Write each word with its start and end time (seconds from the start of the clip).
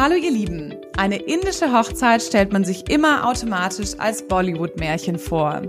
Hallo 0.00 0.14
ihr 0.14 0.30
Lieben. 0.30 0.74
Eine 0.96 1.16
indische 1.16 1.74
Hochzeit 1.74 2.22
stellt 2.22 2.54
man 2.54 2.64
sich 2.64 2.88
immer 2.88 3.28
automatisch 3.28 3.90
als 3.98 4.26
Bollywood-Märchen 4.26 5.18
vor. 5.18 5.60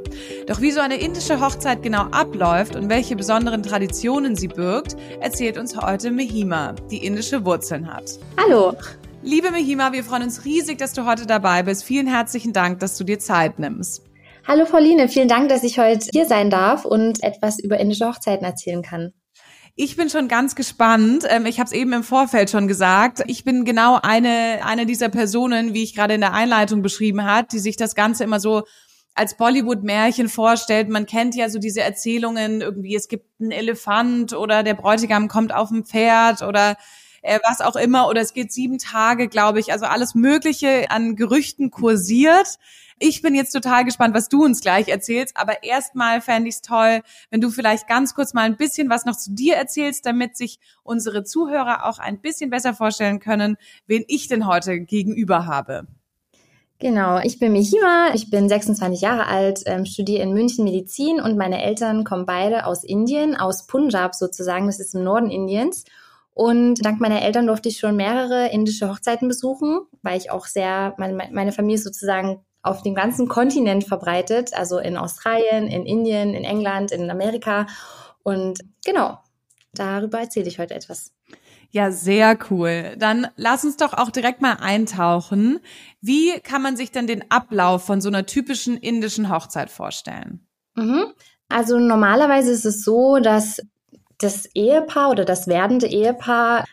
Doch 0.47 0.61
wie 0.61 0.71
so 0.71 0.79
eine 0.79 0.95
indische 0.95 1.41
Hochzeit 1.41 1.83
genau 1.83 2.03
abläuft 2.11 2.77
und 2.77 2.87
welche 2.87 3.17
besonderen 3.17 3.61
Traditionen 3.61 4.37
sie 4.37 4.47
birgt, 4.47 4.95
erzählt 5.19 5.57
uns 5.57 5.75
heute 5.75 6.11
Mehima, 6.11 6.75
die 6.89 7.05
indische 7.05 7.43
Wurzeln 7.43 7.93
hat. 7.93 8.19
Hallo. 8.41 8.73
Liebe 9.21 9.51
Mehima, 9.51 9.91
wir 9.91 10.05
freuen 10.05 10.23
uns 10.23 10.45
riesig, 10.45 10.77
dass 10.77 10.93
du 10.93 11.05
heute 11.05 11.25
dabei 11.25 11.63
bist. 11.63 11.83
Vielen 11.83 12.07
herzlichen 12.07 12.53
Dank, 12.53 12.79
dass 12.79 12.97
du 12.97 13.03
dir 13.03 13.19
Zeit 13.19 13.59
nimmst. 13.59 14.01
Hallo 14.47 14.63
Pauline, 14.63 15.09
vielen 15.09 15.27
Dank, 15.27 15.49
dass 15.49 15.61
ich 15.63 15.77
heute 15.77 16.07
hier 16.09 16.25
sein 16.25 16.49
darf 16.49 16.85
und 16.85 17.21
etwas 17.21 17.59
über 17.59 17.81
indische 17.81 18.07
Hochzeiten 18.07 18.45
erzählen 18.45 18.81
kann. 18.81 19.11
Ich 19.83 19.95
bin 19.95 20.11
schon 20.11 20.27
ganz 20.27 20.53
gespannt. 20.53 21.25
Ähm, 21.27 21.47
ich 21.47 21.59
habe 21.59 21.65
es 21.65 21.71
eben 21.71 21.91
im 21.91 22.03
Vorfeld 22.03 22.51
schon 22.51 22.67
gesagt. 22.67 23.23
Ich 23.25 23.43
bin 23.43 23.65
genau 23.65 23.97
eine, 23.99 24.59
eine 24.63 24.85
dieser 24.85 25.09
Personen, 25.09 25.73
wie 25.73 25.81
ich 25.81 25.95
gerade 25.95 26.13
in 26.13 26.21
der 26.21 26.33
Einleitung 26.33 26.83
beschrieben 26.83 27.25
hat, 27.25 27.51
die 27.51 27.57
sich 27.57 27.77
das 27.77 27.95
Ganze 27.95 28.23
immer 28.23 28.39
so 28.39 28.61
als 29.15 29.37
Bollywood-Märchen 29.37 30.29
vorstellt. 30.29 30.87
Man 30.87 31.07
kennt 31.07 31.33
ja 31.33 31.49
so 31.49 31.57
diese 31.57 31.81
Erzählungen, 31.81 32.61
irgendwie 32.61 32.95
es 32.95 33.07
gibt 33.07 33.25
einen 33.41 33.49
Elefant 33.49 34.33
oder 34.33 34.61
der 34.61 34.75
Bräutigam 34.75 35.27
kommt 35.27 35.51
auf 35.51 35.69
dem 35.69 35.83
Pferd 35.83 36.43
oder 36.43 36.77
äh, 37.21 37.39
was 37.47 37.61
auch 37.61 37.75
immer. 37.75 38.07
Oder 38.07 38.21
es 38.21 38.33
geht 38.33 38.51
sieben 38.51 38.77
Tage, 38.77 39.27
glaube 39.27 39.59
ich. 39.59 39.71
Also 39.71 39.85
alles 39.85 40.15
Mögliche 40.15 40.89
an 40.89 41.15
Gerüchten 41.15 41.71
kursiert. 41.71 42.57
Ich 42.99 43.23
bin 43.23 43.33
jetzt 43.33 43.51
total 43.51 43.83
gespannt, 43.83 44.13
was 44.13 44.29
du 44.29 44.43
uns 44.43 44.61
gleich 44.61 44.87
erzählst. 44.87 45.35
Aber 45.35 45.63
erstmal 45.63 46.21
fände 46.21 46.49
ich 46.49 46.55
es 46.55 46.61
toll, 46.61 47.01
wenn 47.31 47.41
du 47.41 47.49
vielleicht 47.49 47.87
ganz 47.87 48.13
kurz 48.13 48.33
mal 48.33 48.43
ein 48.43 48.57
bisschen 48.57 48.89
was 48.89 49.05
noch 49.05 49.17
zu 49.17 49.31
dir 49.31 49.55
erzählst, 49.55 50.05
damit 50.05 50.37
sich 50.37 50.59
unsere 50.83 51.23
Zuhörer 51.23 51.85
auch 51.85 51.97
ein 51.97 52.19
bisschen 52.19 52.49
besser 52.49 52.73
vorstellen 52.73 53.19
können, 53.19 53.57
wen 53.87 54.03
ich 54.07 54.27
denn 54.27 54.45
heute 54.45 54.79
gegenüber 54.79 55.47
habe. 55.47 55.87
Genau, 56.81 57.19
ich 57.19 57.37
bin 57.37 57.51
Mihima, 57.53 58.09
ich 58.15 58.31
bin 58.31 58.49
26 58.49 59.01
Jahre 59.01 59.27
alt, 59.27 59.61
ähm, 59.67 59.85
studiere 59.85 60.23
in 60.23 60.33
München 60.33 60.63
Medizin 60.63 61.21
und 61.21 61.37
meine 61.37 61.61
Eltern 61.61 62.03
kommen 62.03 62.25
beide 62.25 62.65
aus 62.65 62.83
Indien, 62.83 63.35
aus 63.35 63.67
Punjab 63.67 64.15
sozusagen, 64.15 64.65
das 64.65 64.79
ist 64.79 64.95
im 64.95 65.03
Norden 65.03 65.29
Indiens. 65.29 65.85
Und 66.33 66.85
dank 66.85 67.01
meiner 67.01 67.21
Eltern 67.21 67.47
durfte 67.47 67.69
ich 67.69 67.79
schon 67.79 67.95
mehrere 67.95 68.47
indische 68.51 68.89
Hochzeiten 68.89 69.27
besuchen, 69.27 69.81
weil 70.01 70.17
ich 70.17 70.31
auch 70.31 70.45
sehr, 70.45 70.93
meine, 70.97 71.29
meine 71.31 71.51
Familie 71.51 71.75
ist 71.75 71.83
sozusagen 71.83 72.43
auf 72.63 72.83
dem 72.83 72.95
ganzen 72.95 73.27
Kontinent 73.27 73.85
verbreitet, 73.85 74.53
also 74.53 74.77
in 74.77 74.97
Australien, 74.97 75.67
in 75.67 75.85
Indien, 75.85 76.33
in 76.33 76.43
England, 76.43 76.91
in 76.91 77.09
Amerika. 77.09 77.67
Und 78.23 78.59
genau, 78.85 79.19
darüber 79.73 80.19
erzähle 80.19 80.47
ich 80.47 80.59
heute 80.59 80.75
etwas. 80.75 81.11
Ja, 81.71 81.91
sehr 81.91 82.37
cool. 82.49 82.95
Dann 82.97 83.27
lass 83.37 83.63
uns 83.63 83.77
doch 83.77 83.93
auch 83.93 84.11
direkt 84.11 84.41
mal 84.41 84.57
eintauchen. 84.59 85.59
Wie 86.01 86.37
kann 86.41 86.61
man 86.61 86.75
sich 86.75 86.91
denn 86.91 87.07
den 87.07 87.31
Ablauf 87.31 87.85
von 87.85 88.01
so 88.01 88.09
einer 88.09 88.25
typischen 88.25 88.77
indischen 88.77 89.29
Hochzeit 89.29 89.69
vorstellen? 89.69 90.45
Mhm. 90.75 91.05
Also 91.47 91.79
normalerweise 91.79 92.51
ist 92.51 92.65
es 92.65 92.83
so, 92.83 93.19
dass 93.19 93.61
das 94.21 94.47
Ehepaar 94.53 95.11
oder 95.11 95.25
das 95.25 95.47
werdende 95.47 95.87
Ehepaar 95.87 96.65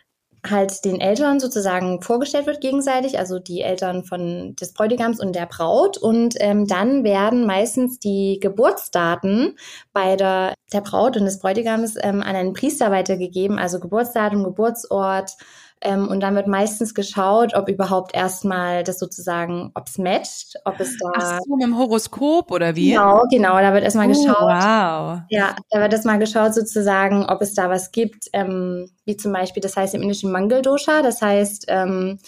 halt 0.49 0.85
den 0.85 1.01
Eltern 1.01 1.41
sozusagen 1.41 2.01
vorgestellt 2.01 2.47
wird 2.47 2.61
gegenseitig, 2.61 3.19
also 3.19 3.39
die 3.39 3.63
Eltern 3.63 4.05
von 4.05 4.55
des 4.57 4.73
Bräutigams 4.73 5.21
und 5.21 5.35
der 5.35 5.47
Braut. 5.47 5.99
Und 5.99 6.35
ähm, 6.39 6.67
dann 6.67 7.05
werden 7.05 7.47
meistens 7.47 7.99
die 7.99 8.39
Geburtsdaten 8.41 9.57
bei 9.93 10.17
der, 10.17 10.55
der 10.73 10.81
Braut 10.81 11.17
und 11.17 11.25
des 11.25 11.41
Bräutigams 11.41 11.97
ähm, 12.01 12.23
an 12.23 12.37
einen 12.37 12.53
Priester 12.53 12.91
weitergegeben, 12.91 13.59
also 13.59 13.81
Geburtsdatum, 13.81 14.45
Geburtsort, 14.45 15.33
ähm, 15.81 16.09
und 16.09 16.21
dann 16.21 16.35
wird 16.35 16.47
meistens 16.47 16.95
geschaut, 16.95 17.55
ob 17.55 17.69
überhaupt 17.69 18.15
erstmal 18.15 18.83
das 18.83 18.99
sozusagen, 18.99 19.71
ob 19.75 19.87
es 19.87 19.99
matcht, 19.99 20.57
ob 20.65 20.81
es 20.81 20.97
da. 20.99 21.11
Ach 21.15 21.39
so, 21.45 21.55
mit 21.55 21.65
dem 21.65 21.79
Horoskop 21.79 22.51
oder 22.51 22.75
wie? 22.75 22.91
Genau, 22.91 23.23
genau. 23.31 23.59
Da 23.59 23.73
wird 23.73 23.85
erstmal 23.85 24.07
oh, 24.07 24.13
geschaut. 24.13 24.41
Wow. 24.41 25.21
Ja, 25.31 25.57
da 25.71 25.81
wird 25.81 25.93
erstmal 25.93 26.19
geschaut 26.19 26.55
sozusagen, 26.55 27.27
ob 27.27 27.43
es 27.43 27.55
da 27.55 27.71
was 27.71 27.93
gibt, 27.93 28.29
ähm, 28.33 28.91
wie 29.05 29.17
zum 29.17 29.33
Beispiel, 29.33 29.63
das 29.63 29.77
heißt 29.77 29.95
im 29.95 30.03
indischen 30.03 30.33
Mangal 30.33 30.63
Dosha, 30.63 31.03
das 31.03 31.23
heißt, 31.23 31.67
ähm, 31.69 32.19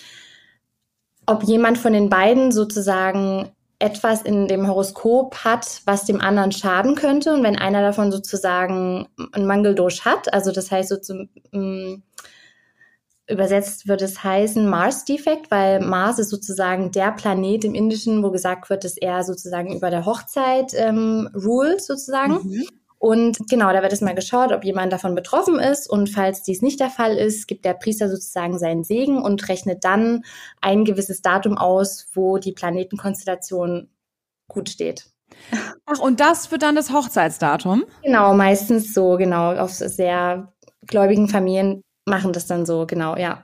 ob 1.27 1.43
jemand 1.45 1.79
von 1.79 1.93
den 1.93 2.09
beiden 2.09 2.53
sozusagen 2.53 3.51
etwas 3.81 4.23
in 4.23 4.47
dem 4.47 4.69
Horoskop 4.69 5.37
hat, 5.37 5.81
was 5.87 6.05
dem 6.05 6.21
anderen 6.21 6.53
schaden 6.53 6.95
könnte. 6.95 7.33
Und 7.33 7.43
wenn 7.43 7.57
einer 7.57 7.81
davon 7.81 8.13
sozusagen 8.13 9.09
ein 9.33 9.47
Mangeldosh 9.47 10.05
hat, 10.05 10.33
also 10.33 10.53
das 10.53 10.71
heißt 10.71 10.91
so 10.91 10.97
zum, 10.99 11.31
mm, 11.51 12.03
Übersetzt 13.31 13.89
wird 13.89 14.03
es 14.03 14.23
heißen 14.23 14.69
Mars-Defekt, 14.69 15.51
weil 15.51 15.81
Mars 15.81 16.19
ist 16.19 16.31
sozusagen 16.31 16.91
der 16.91 17.13
Planet 17.13 17.65
im 17.65 17.75
Indischen, 17.75 18.23
wo 18.23 18.31
gesagt 18.31 18.71
wird, 18.71 18.85
dass 18.85 18.97
er 18.97 19.23
sozusagen 19.25 19.75
über 19.75 19.91
der 19.91 20.05
Hochzeit 20.05 20.73
ähm, 20.75 21.29
rules 21.35 21.87
sozusagen. 21.87 22.41
Mhm. 22.43 22.67
Und 22.99 23.39
genau, 23.49 23.73
da 23.73 23.81
wird 23.81 23.95
es 23.95 24.03
mal 24.03 24.15
geschaut, 24.15 24.53
ob 24.53 24.63
jemand 24.63 24.93
davon 24.93 25.15
betroffen 25.15 25.59
ist. 25.59 25.89
Und 25.89 26.11
falls 26.11 26.43
dies 26.43 26.61
nicht 26.61 26.81
der 26.81 26.91
Fall 26.91 27.17
ist, 27.17 27.49
gibt 27.49 27.65
der 27.65 27.73
Priester 27.73 28.11
sozusagen 28.11 28.59
seinen 28.59 28.85
Segen 28.85 29.23
und 29.23 29.49
rechnet 29.49 29.85
dann 29.85 30.23
ein 30.61 30.85
gewisses 30.85 31.23
Datum 31.23 31.57
aus, 31.57 32.09
wo 32.13 32.37
die 32.37 32.53
Planetenkonstellation 32.53 33.89
gut 34.49 34.69
steht. 34.69 35.07
Ach, 35.87 35.99
und 35.99 36.21
das 36.21 36.51
wird 36.51 36.63
dann 36.63 36.75
das 36.75 36.93
Hochzeitsdatum? 36.93 37.85
Genau, 38.03 38.35
meistens 38.35 38.93
so, 38.93 39.17
genau, 39.17 39.57
auf 39.57 39.71
sehr 39.71 40.53
gläubigen 40.87 41.29
Familien 41.29 41.83
machen 42.11 42.33
das 42.33 42.47
dann 42.47 42.67
so, 42.67 42.87
genau, 42.87 43.17
ja. 43.17 43.43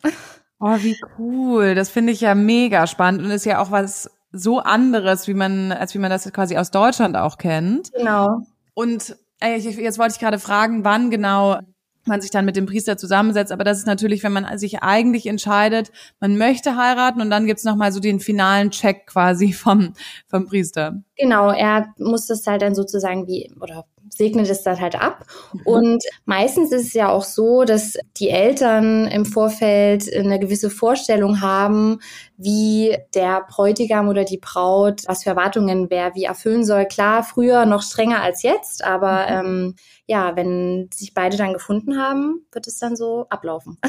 Oh, 0.58 0.76
wie 0.78 0.96
cool. 1.18 1.74
Das 1.74 1.90
finde 1.90 2.12
ich 2.12 2.20
ja 2.20 2.34
mega 2.34 2.86
spannend 2.86 3.22
und 3.22 3.30
ist 3.30 3.46
ja 3.46 3.60
auch 3.60 3.70
was 3.70 4.10
so 4.32 4.58
anderes, 4.58 5.28
wie 5.28 5.34
man, 5.34 5.72
als 5.72 5.94
wie 5.94 5.98
man 5.98 6.10
das 6.10 6.30
quasi 6.32 6.56
aus 6.56 6.70
Deutschland 6.70 7.16
auch 7.16 7.38
kennt. 7.38 7.92
Genau. 7.92 8.40
Und 8.74 9.16
ey, 9.40 9.58
jetzt 9.58 9.98
wollte 9.98 10.14
ich 10.14 10.20
gerade 10.20 10.38
fragen, 10.38 10.84
wann 10.84 11.10
genau 11.10 11.60
man 12.06 12.20
sich 12.20 12.30
dann 12.30 12.44
mit 12.44 12.56
dem 12.56 12.66
Priester 12.66 12.96
zusammensetzt. 12.96 13.52
Aber 13.52 13.64
das 13.64 13.78
ist 13.78 13.86
natürlich, 13.86 14.22
wenn 14.22 14.32
man 14.32 14.58
sich 14.58 14.82
eigentlich 14.82 15.26
entscheidet, 15.26 15.90
man 16.20 16.38
möchte 16.38 16.76
heiraten 16.76 17.20
und 17.20 17.30
dann 17.30 17.46
gibt's 17.46 17.64
noch 17.64 17.76
mal 17.76 17.92
so 17.92 18.00
den 18.00 18.20
finalen 18.20 18.70
Check 18.70 19.06
quasi 19.06 19.52
vom, 19.52 19.94
vom 20.28 20.46
Priester. 20.46 21.02
Genau, 21.16 21.50
er 21.50 21.92
muss 21.98 22.26
das 22.26 22.46
halt 22.46 22.62
dann 22.62 22.74
sozusagen 22.74 23.26
wie, 23.26 23.52
oder 23.60 23.84
segnet 24.16 24.48
es 24.48 24.62
dann 24.62 24.80
halt 24.80 25.00
ab. 25.00 25.24
Mhm. 25.52 25.60
Und 25.64 26.04
meistens 26.24 26.72
ist 26.72 26.86
es 26.86 26.92
ja 26.94 27.08
auch 27.10 27.24
so, 27.24 27.64
dass 27.64 27.94
die 28.16 28.30
Eltern 28.30 29.06
im 29.06 29.24
Vorfeld 29.24 30.12
eine 30.14 30.38
gewisse 30.38 30.70
Vorstellung 30.70 31.40
haben, 31.40 32.00
wie 32.36 32.96
der 33.14 33.46
Bräutigam 33.48 34.08
oder 34.08 34.24
die 34.24 34.38
Braut, 34.38 35.02
was 35.06 35.22
für 35.22 35.30
Erwartungen 35.30 35.88
wer 35.90 36.14
wie 36.14 36.24
erfüllen 36.24 36.64
soll. 36.64 36.86
Klar, 36.86 37.22
früher 37.22 37.66
noch 37.66 37.82
strenger 37.82 38.22
als 38.22 38.42
jetzt, 38.42 38.84
aber 38.84 39.42
mhm. 39.42 39.48
ähm, 39.48 39.74
ja, 40.06 40.36
wenn 40.36 40.88
sich 40.92 41.14
beide 41.14 41.36
dann 41.36 41.52
gefunden 41.52 41.98
haben, 41.98 42.46
wird 42.52 42.66
es 42.66 42.78
dann 42.78 42.96
so 42.96 43.26
ablaufen. 43.28 43.78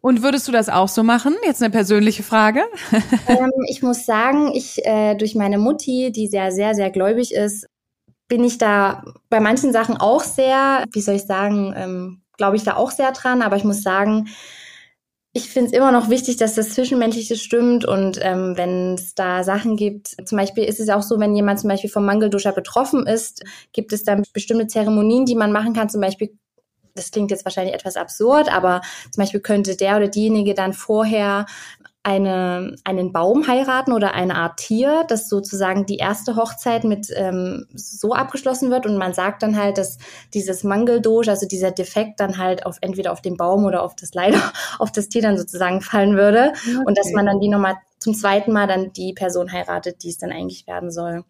Und 0.00 0.24
würdest 0.24 0.48
du 0.48 0.52
das 0.52 0.68
auch 0.68 0.88
so 0.88 1.04
machen? 1.04 1.36
Jetzt 1.44 1.62
eine 1.62 1.70
persönliche 1.70 2.24
Frage. 2.24 2.62
ähm, 3.28 3.50
ich 3.68 3.82
muss 3.82 4.04
sagen, 4.04 4.50
ich 4.52 4.84
äh, 4.84 5.14
durch 5.14 5.36
meine 5.36 5.58
Mutti, 5.58 6.10
die 6.10 6.26
sehr, 6.26 6.50
sehr, 6.50 6.74
sehr 6.74 6.90
gläubig 6.90 7.32
ist, 7.32 7.68
bin 8.32 8.44
ich 8.44 8.56
da 8.56 9.04
bei 9.28 9.40
manchen 9.40 9.74
Sachen 9.74 9.98
auch 9.98 10.24
sehr, 10.24 10.84
wie 10.90 11.02
soll 11.02 11.16
ich 11.16 11.24
sagen, 11.24 11.74
ähm, 11.76 12.22
glaube 12.38 12.56
ich 12.56 12.64
da 12.64 12.76
auch 12.76 12.90
sehr 12.90 13.12
dran. 13.12 13.42
Aber 13.42 13.56
ich 13.56 13.64
muss 13.64 13.82
sagen, 13.82 14.28
ich 15.34 15.50
finde 15.50 15.66
es 15.66 15.76
immer 15.76 15.92
noch 15.92 16.08
wichtig, 16.08 16.38
dass 16.38 16.54
das 16.54 16.70
Zwischenmenschliche 16.70 17.36
stimmt 17.36 17.84
und 17.84 18.18
ähm, 18.22 18.54
wenn 18.56 18.94
es 18.94 19.14
da 19.14 19.44
Sachen 19.44 19.76
gibt, 19.76 20.16
zum 20.26 20.38
Beispiel 20.38 20.64
ist 20.64 20.80
es 20.80 20.88
auch 20.88 21.02
so, 21.02 21.20
wenn 21.20 21.36
jemand 21.36 21.60
zum 21.60 21.68
Beispiel 21.68 21.90
vom 21.90 22.06
Mangelduscher 22.06 22.52
betroffen 22.52 23.06
ist, 23.06 23.44
gibt 23.74 23.92
es 23.92 24.02
dann 24.02 24.22
bestimmte 24.32 24.66
Zeremonien, 24.66 25.26
die 25.26 25.34
man 25.34 25.52
machen 25.52 25.74
kann, 25.74 25.90
zum 25.90 26.00
Beispiel 26.00 26.30
das 26.94 27.10
klingt 27.10 27.30
jetzt 27.30 27.44
wahrscheinlich 27.44 27.74
etwas 27.74 27.96
absurd, 27.96 28.52
aber 28.52 28.80
zum 29.10 29.22
Beispiel 29.22 29.40
könnte 29.40 29.76
der 29.76 29.96
oder 29.96 30.08
diejenige 30.08 30.54
dann 30.54 30.72
vorher 30.72 31.46
eine, 32.04 32.74
einen 32.82 33.12
Baum 33.12 33.46
heiraten 33.46 33.92
oder 33.92 34.14
eine 34.14 34.34
Art 34.34 34.56
Tier, 34.56 35.04
dass 35.06 35.28
sozusagen 35.28 35.86
die 35.86 35.98
erste 35.98 36.34
Hochzeit 36.34 36.82
mit 36.82 37.08
ähm, 37.14 37.66
so 37.74 38.12
abgeschlossen 38.12 38.70
wird 38.70 38.86
und 38.86 38.98
man 38.98 39.14
sagt 39.14 39.42
dann 39.42 39.56
halt, 39.56 39.78
dass 39.78 39.98
dieses 40.34 40.64
Mangeldosh, 40.64 41.28
also 41.28 41.46
dieser 41.46 41.70
Defekt 41.70 42.18
dann 42.18 42.38
halt 42.38 42.66
auf 42.66 42.78
entweder 42.80 43.12
auf 43.12 43.22
den 43.22 43.36
Baum 43.36 43.64
oder 43.64 43.82
auf 43.82 43.94
das 43.94 44.14
leider 44.14 44.40
auf 44.80 44.90
das 44.90 45.08
Tier 45.08 45.22
dann 45.22 45.38
sozusagen 45.38 45.80
fallen 45.80 46.16
würde 46.16 46.52
okay. 46.52 46.82
und 46.84 46.98
dass 46.98 47.12
man 47.12 47.26
dann 47.26 47.38
die 47.38 47.48
nochmal 47.48 47.76
zum 47.98 48.14
zweiten 48.14 48.52
Mal 48.52 48.66
dann 48.66 48.92
die 48.92 49.12
Person 49.12 49.52
heiratet, 49.52 50.02
die 50.02 50.08
es 50.08 50.18
dann 50.18 50.32
eigentlich 50.32 50.66
werden 50.66 50.90
soll. 50.90 51.24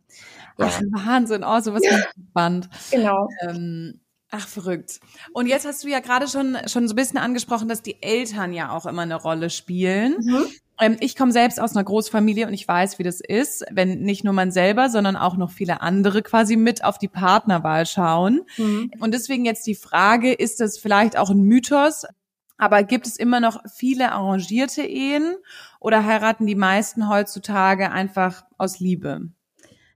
Ja. 0.58 0.70
Ach, 0.70 0.80
Wahnsinn, 1.06 1.44
oh, 1.44 1.60
sowas 1.60 1.82
ja. 1.84 1.98
spannend. 2.30 2.70
Genau. 2.90 3.28
Ähm, 3.42 4.00
Ach, 4.34 4.48
verrückt. 4.48 4.98
Und 5.34 5.46
jetzt 5.46 5.66
hast 5.66 5.84
du 5.84 5.88
ja 5.88 6.00
gerade 6.00 6.26
schon, 6.26 6.56
schon 6.66 6.88
so 6.88 6.94
ein 6.94 6.96
bisschen 6.96 7.18
angesprochen, 7.18 7.68
dass 7.68 7.82
die 7.82 8.02
Eltern 8.02 8.54
ja 8.54 8.70
auch 8.70 8.86
immer 8.86 9.02
eine 9.02 9.16
Rolle 9.16 9.50
spielen. 9.50 10.16
Mhm. 10.20 10.46
Ähm, 10.80 10.96
ich 11.00 11.16
komme 11.16 11.32
selbst 11.32 11.60
aus 11.60 11.76
einer 11.76 11.84
Großfamilie 11.84 12.46
und 12.46 12.54
ich 12.54 12.66
weiß, 12.66 12.98
wie 12.98 13.02
das 13.02 13.20
ist, 13.20 13.62
wenn 13.70 14.00
nicht 14.00 14.24
nur 14.24 14.32
man 14.32 14.50
selber, 14.50 14.88
sondern 14.88 15.16
auch 15.16 15.36
noch 15.36 15.50
viele 15.50 15.82
andere 15.82 16.22
quasi 16.22 16.56
mit 16.56 16.82
auf 16.82 16.96
die 16.96 17.08
Partnerwahl 17.08 17.84
schauen. 17.84 18.40
Mhm. 18.56 18.90
Und 19.00 19.12
deswegen 19.12 19.44
jetzt 19.44 19.66
die 19.66 19.74
Frage, 19.74 20.32
ist 20.32 20.60
das 20.60 20.78
vielleicht 20.78 21.18
auch 21.18 21.28
ein 21.28 21.42
Mythos, 21.42 22.06
Aber 22.62 22.84
gibt 22.84 23.08
es 23.08 23.16
immer 23.16 23.40
noch 23.40 23.60
viele 23.74 24.12
arrangierte 24.12 24.82
Ehen 24.82 25.34
oder 25.80 26.06
heiraten 26.06 26.46
die 26.46 26.54
meisten 26.54 27.08
heutzutage 27.08 27.90
einfach 27.90 28.44
aus 28.56 28.78
Liebe? 28.78 29.30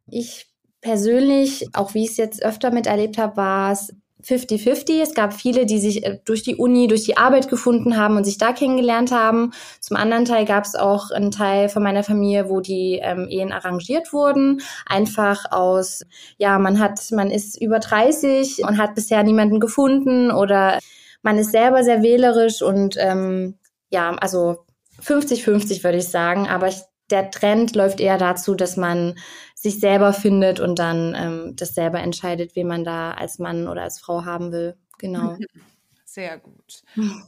Ich 0.09 0.49
persönlich, 0.81 1.69
auch 1.75 1.95
wie 1.95 2.03
ich 2.03 2.11
es 2.11 2.17
jetzt 2.17 2.43
öfter 2.43 2.73
miterlebt 2.73 3.19
habe, 3.19 3.37
war 3.37 3.71
es 3.71 3.95
50-50. 4.27 5.01
Es 5.03 5.15
gab 5.15 5.33
viele, 5.33 5.67
die 5.67 5.79
sich 5.79 6.05
äh, 6.05 6.19
durch 6.25 6.43
die 6.43 6.57
Uni, 6.57 6.89
durch 6.89 7.05
die 7.05 7.17
Arbeit 7.17 7.49
gefunden 7.49 7.97
haben 7.97 8.17
und 8.17 8.25
sich 8.25 8.39
da 8.39 8.53
kennengelernt 8.53 9.13
haben. 9.13 9.53
Zum 9.81 9.97
anderen 9.97 10.25
Teil 10.25 10.45
gab 10.45 10.65
es 10.65 10.75
auch 10.75 11.11
einen 11.11 11.31
Teil 11.31 11.69
von 11.69 11.83
meiner 11.83 12.03
Familie, 12.03 12.49
wo 12.49 12.61
die 12.61 13.01
ähm, 13.03 13.29
Ehen 13.29 13.53
arrangiert 13.53 14.13
wurden. 14.13 14.61
Einfach 14.87 15.45
aus, 15.53 16.03
ja, 16.39 16.59
man 16.59 16.81
hat, 16.81 17.01
man 17.13 17.31
ist 17.31 17.61
über 17.61 17.79
30 17.79 18.65
und 18.65 18.79
hat 18.79 18.95
bisher 18.95 19.23
niemanden 19.23 19.61
gefunden 19.61 20.31
oder 20.31 20.79
man 21.23 21.39
ist 21.39 21.53
selber 21.53 21.85
sehr 21.85 22.03
wählerisch 22.03 22.63
und 22.63 22.97
ähm, 22.99 23.59
ja, 23.91 24.15
also 24.17 24.65
50-50 25.03 25.85
würde 25.85 25.99
ich 25.99 26.09
sagen. 26.09 26.49
Aber 26.49 26.69
ich, 26.69 26.81
der 27.11 27.31
Trend 27.31 27.77
läuft 27.77 28.01
eher 28.01 28.19
dazu, 28.19 28.55
dass 28.55 28.77
man 28.77 29.17
sich 29.57 29.81
selber 29.81 30.13
findet 30.13 30.61
und 30.61 30.79
dann 30.79 31.15
ähm, 31.17 31.57
das 31.57 31.75
selber 31.75 32.01
entscheidet, 32.01 32.55
wen 32.55 32.69
man 32.69 32.85
da 32.85 33.13
als 33.13 33.39
Mann 33.39 33.67
oder 33.67 33.83
als 33.83 33.99
Frau 33.99 34.25
haben 34.25 34.53
will. 34.53 34.77
Genau. 34.99 35.37
Sehr 36.05 36.39
gut. 36.39 36.83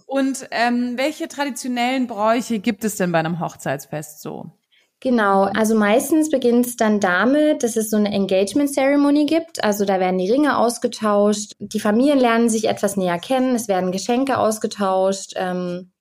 Und 0.07 0.47
ähm, 0.51 0.97
welche 0.97 1.29
traditionellen 1.29 2.07
Bräuche 2.07 2.59
gibt 2.59 2.85
es 2.85 2.97
denn 2.97 3.13
bei 3.13 3.19
einem 3.19 3.41
Hochzeitsfest 3.41 4.23
so? 4.23 4.47
Genau, 5.01 5.45
also 5.45 5.77
meistens 5.77 6.31
beginnt 6.31 6.67
es 6.67 6.77
dann 6.77 6.99
damit, 6.99 7.63
dass 7.63 7.77
es 7.77 7.91
so 7.91 7.97
eine 7.97 8.11
Engagement 8.11 8.73
Ceremony 8.73 9.27
gibt. 9.27 9.63
Also 9.63 9.85
da 9.85 10.01
werden 10.01 10.19
die 10.19 10.31
Ringe 10.31 10.59
ausgetauscht, 10.59 11.53
die 11.59 11.81
Familien 11.81 12.19
lernen 12.19 12.49
sich 12.49 12.67
etwas 12.67 12.97
näher 12.97 13.19
kennen, 13.19 13.55
es 13.55 13.69
werden 13.69 13.93
Geschenke 13.93 14.39
ausgetauscht. 14.39 15.35
Ähm, 15.37 15.93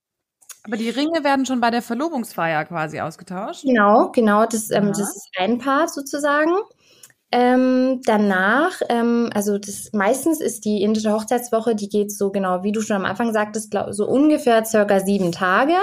aber 0.67 0.77
die 0.77 0.89
Ringe 0.89 1.23
werden 1.23 1.45
schon 1.45 1.61
bei 1.61 1.71
der 1.71 1.81
Verlobungsfeier 1.81 2.65
quasi 2.65 2.99
ausgetauscht? 2.99 3.63
Genau, 3.63 4.11
genau. 4.11 4.45
Das, 4.45 4.69
ähm, 4.71 4.89
das 4.89 5.15
ist 5.15 5.29
ein 5.37 5.57
Part 5.57 5.91
sozusagen. 5.93 6.51
Ähm, 7.29 7.99
danach, 8.05 8.81
ähm, 8.87 9.29
also 9.33 9.57
das 9.57 9.89
meistens 9.91 10.39
ist 10.39 10.63
die 10.63 10.81
indische 10.81 11.11
Hochzeitswoche, 11.11 11.75
die 11.75 11.89
geht 11.89 12.09
so 12.09 12.31
genau, 12.31 12.63
wie 12.63 12.71
du 12.71 12.79
schon 12.79 12.95
am 12.95 13.03
Anfang 13.03 13.33
sagtest, 13.33 13.69
glaub, 13.69 13.93
so 13.93 14.07
ungefähr 14.07 14.63
circa 14.63 15.01
sieben 15.01 15.33
Tage. 15.33 15.73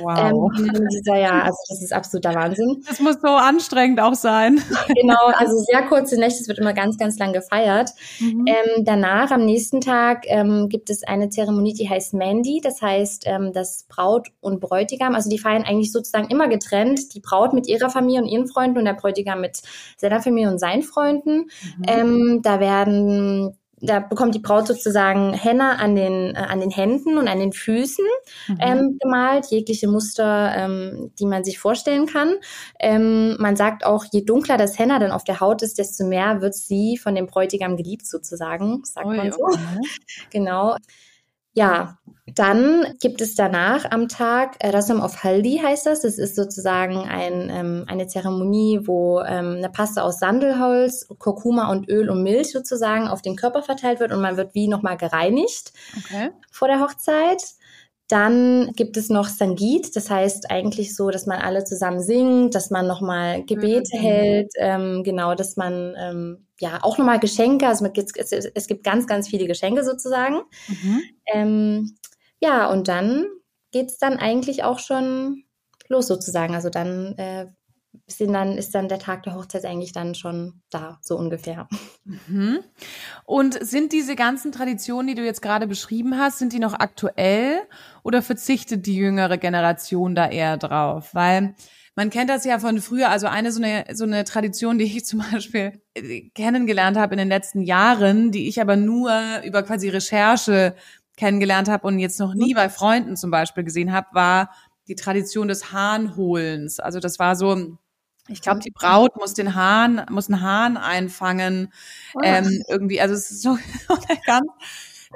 Wow. 0.00 0.50
Ähm, 0.58 0.88
dieser, 0.90 1.16
ja, 1.16 1.42
also 1.42 1.56
das 1.68 1.82
ist 1.82 1.92
absoluter 1.92 2.34
Wahnsinn. 2.34 2.82
Das 2.88 3.00
muss 3.00 3.16
so 3.20 3.28
anstrengend 3.28 4.00
auch 4.00 4.14
sein. 4.14 4.60
Genau, 5.00 5.26
also 5.34 5.52
sehr 5.70 5.82
kurze 5.82 6.18
Nächte, 6.18 6.40
es 6.40 6.48
wird 6.48 6.58
immer 6.58 6.72
ganz, 6.72 6.98
ganz 6.98 7.18
lang 7.18 7.32
gefeiert. 7.32 7.90
Mhm. 8.18 8.46
Ähm, 8.46 8.84
danach, 8.84 9.30
am 9.30 9.44
nächsten 9.44 9.80
Tag, 9.80 10.24
ähm, 10.26 10.68
gibt 10.68 10.90
es 10.90 11.04
eine 11.04 11.28
Zeremonie, 11.28 11.74
die 11.74 11.88
heißt 11.88 12.14
Mandy. 12.14 12.60
Das 12.62 12.82
heißt, 12.82 13.24
ähm, 13.26 13.52
das 13.52 13.84
Braut 13.88 14.28
und 14.40 14.60
Bräutigam, 14.60 15.14
also 15.14 15.30
die 15.30 15.38
feiern 15.38 15.62
eigentlich 15.62 15.92
sozusagen 15.92 16.28
immer 16.28 16.48
getrennt. 16.48 17.14
Die 17.14 17.20
Braut 17.20 17.52
mit 17.52 17.68
ihrer 17.68 17.90
Familie 17.90 18.22
und 18.22 18.28
ihren 18.28 18.48
Freunden 18.48 18.78
und 18.78 18.86
der 18.86 18.94
Bräutigam 18.94 19.40
mit 19.40 19.60
seiner 19.96 20.20
Familie 20.20 20.50
und 20.50 20.58
seinen 20.58 20.82
Freunden. 20.88 21.50
Mhm. 21.76 21.84
Ähm, 21.86 22.40
da 22.42 22.60
werden 22.60 23.56
da 23.80 24.00
bekommt 24.00 24.34
die 24.34 24.40
Braut 24.40 24.66
sozusagen 24.66 25.32
Henna 25.34 25.76
an 25.76 25.94
den, 25.94 26.34
äh, 26.34 26.38
an 26.38 26.60
den 26.60 26.70
Händen 26.70 27.18
und 27.18 27.28
an 27.28 27.38
den 27.38 27.52
Füßen 27.52 28.04
mhm. 28.48 28.56
ähm, 28.60 28.98
gemalt, 29.00 29.46
jegliche 29.46 29.88
Muster, 29.88 30.52
ähm, 30.56 31.12
die 31.18 31.26
man 31.26 31.44
sich 31.44 31.58
vorstellen 31.58 32.06
kann. 32.06 32.34
Ähm, 32.80 33.36
man 33.38 33.56
sagt 33.56 33.84
auch, 33.84 34.04
je 34.10 34.22
dunkler 34.24 34.56
das 34.56 34.78
Henna 34.78 34.98
dann 34.98 35.12
auf 35.12 35.24
der 35.24 35.40
Haut 35.40 35.62
ist, 35.62 35.78
desto 35.78 36.04
mehr 36.04 36.40
wird 36.40 36.54
sie 36.54 36.96
von 36.96 37.14
dem 37.14 37.26
Bräutigam 37.26 37.76
geliebt 37.76 38.06
sozusagen, 38.06 38.82
sagt 38.84 39.06
Ui, 39.06 39.16
man 39.16 39.32
so. 39.32 39.44
Okay. 39.44 39.58
genau. 40.30 40.76
Ja, 41.54 41.98
dann 42.34 42.94
gibt 43.00 43.20
es 43.20 43.34
danach 43.34 43.90
am 43.90 44.08
Tag 44.08 44.56
äh, 44.60 44.68
Rasam 44.68 45.00
of 45.00 45.24
Haldi 45.24 45.60
heißt 45.62 45.86
das. 45.86 46.02
Das 46.02 46.18
ist 46.18 46.36
sozusagen 46.36 46.98
ein, 46.98 47.50
ähm, 47.50 47.84
eine 47.88 48.06
Zeremonie, 48.06 48.80
wo 48.84 49.20
ähm, 49.20 49.56
eine 49.56 49.70
Paste 49.70 50.02
aus 50.02 50.18
Sandelholz, 50.18 51.08
Kurkuma 51.18 51.70
und 51.70 51.88
Öl 51.88 52.10
und 52.10 52.22
Milch 52.22 52.52
sozusagen 52.52 53.08
auf 53.08 53.22
den 53.22 53.36
Körper 53.36 53.62
verteilt 53.62 54.00
wird 54.00 54.12
und 54.12 54.20
man 54.20 54.36
wird 54.36 54.54
wie 54.54 54.68
nochmal 54.68 54.96
gereinigt 54.96 55.72
okay. 55.96 56.30
vor 56.50 56.68
der 56.68 56.80
Hochzeit. 56.80 57.42
Dann 58.08 58.72
gibt 58.74 58.96
es 58.96 59.10
noch 59.10 59.28
Sangit, 59.28 59.94
das 59.94 60.08
heißt 60.08 60.50
eigentlich 60.50 60.96
so, 60.96 61.10
dass 61.10 61.26
man 61.26 61.40
alle 61.40 61.64
zusammen 61.64 62.00
singt, 62.00 62.54
dass 62.54 62.70
man 62.70 62.86
nochmal 62.86 63.44
Gebete 63.44 63.96
mhm. 63.96 64.00
hält, 64.00 64.52
ähm, 64.56 65.02
genau, 65.04 65.34
dass 65.34 65.56
man 65.56 65.94
ähm, 65.98 66.46
ja 66.60 66.80
auch 66.82 66.98
nochmal 66.98 67.20
Geschenke, 67.20 67.66
also 67.66 67.86
es, 67.86 68.30
es, 68.32 68.66
gibt 68.66 68.84
ganz, 68.84 69.06
ganz 69.06 69.28
viele 69.28 69.46
Geschenke 69.46 69.84
sozusagen. 69.84 70.42
Mhm. 70.68 71.02
Ähm, 71.26 71.96
ja, 72.40 72.66
und 72.66 72.88
dann 72.88 73.26
geht's 73.70 73.98
dann 73.98 74.16
eigentlich 74.16 74.64
auch 74.64 74.78
schon 74.78 75.44
los 75.88 76.06
sozusagen. 76.06 76.54
Also 76.54 76.70
dann 76.70 77.14
äh, 77.16 77.46
sind 78.06 78.32
dann, 78.32 78.56
ist 78.56 78.74
dann 78.74 78.88
der 78.88 78.98
Tag 78.98 79.22
der 79.24 79.34
Hochzeit 79.34 79.64
eigentlich 79.64 79.92
dann 79.92 80.14
schon 80.14 80.62
da, 80.70 80.98
so 81.02 81.16
ungefähr. 81.16 81.68
Mhm. 82.04 82.60
Und 83.24 83.62
sind 83.64 83.92
diese 83.92 84.16
ganzen 84.16 84.52
Traditionen, 84.52 85.08
die 85.08 85.14
du 85.14 85.24
jetzt 85.24 85.42
gerade 85.42 85.66
beschrieben 85.66 86.18
hast, 86.18 86.38
sind 86.38 86.52
die 86.52 86.58
noch 86.58 86.74
aktuell 86.74 87.60
oder 88.02 88.22
verzichtet 88.22 88.86
die 88.86 88.96
jüngere 88.96 89.38
Generation 89.38 90.14
da 90.14 90.28
eher 90.28 90.56
drauf? 90.56 91.14
Weil 91.14 91.54
man 91.98 92.10
kennt 92.10 92.30
das 92.30 92.44
ja 92.44 92.60
von 92.60 92.80
früher, 92.80 93.10
also 93.10 93.26
eine 93.26 93.50
so 93.50 93.60
eine, 93.60 93.84
so 93.92 94.04
eine 94.04 94.22
Tradition, 94.22 94.78
die 94.78 94.84
ich 94.84 95.04
zum 95.04 95.20
Beispiel 95.32 95.82
äh, 95.94 96.30
kennengelernt 96.32 96.96
habe 96.96 97.14
in 97.14 97.18
den 97.18 97.28
letzten 97.28 97.60
Jahren, 97.60 98.30
die 98.30 98.46
ich 98.46 98.60
aber 98.60 98.76
nur 98.76 99.10
über 99.44 99.64
quasi 99.64 99.88
Recherche 99.88 100.76
kennengelernt 101.16 101.68
habe 101.68 101.84
und 101.88 101.98
jetzt 101.98 102.20
noch 102.20 102.34
nie 102.34 102.54
bei 102.54 102.68
Freunden 102.68 103.16
zum 103.16 103.32
Beispiel 103.32 103.64
gesehen 103.64 103.92
habe, 103.92 104.06
war 104.12 104.50
die 104.86 104.94
Tradition 104.94 105.48
des 105.48 105.72
Hahnholens. 105.72 106.78
Also 106.78 107.00
das 107.00 107.18
war 107.18 107.34
so, 107.34 107.76
ich 108.28 108.42
glaube, 108.42 108.60
die 108.60 108.70
Braut 108.70 109.16
muss 109.16 109.34
den 109.34 109.56
Hahn, 109.56 110.06
muss 110.08 110.30
einen 110.30 110.40
Hahn 110.40 110.76
einfangen. 110.76 111.72
Oh. 112.14 112.20
Ähm, 112.22 112.62
irgendwie, 112.68 113.00
also 113.00 113.16
es 113.16 113.32
ist 113.32 113.42
so 113.42 113.58
eine 113.88 114.20
ganz 114.24 114.46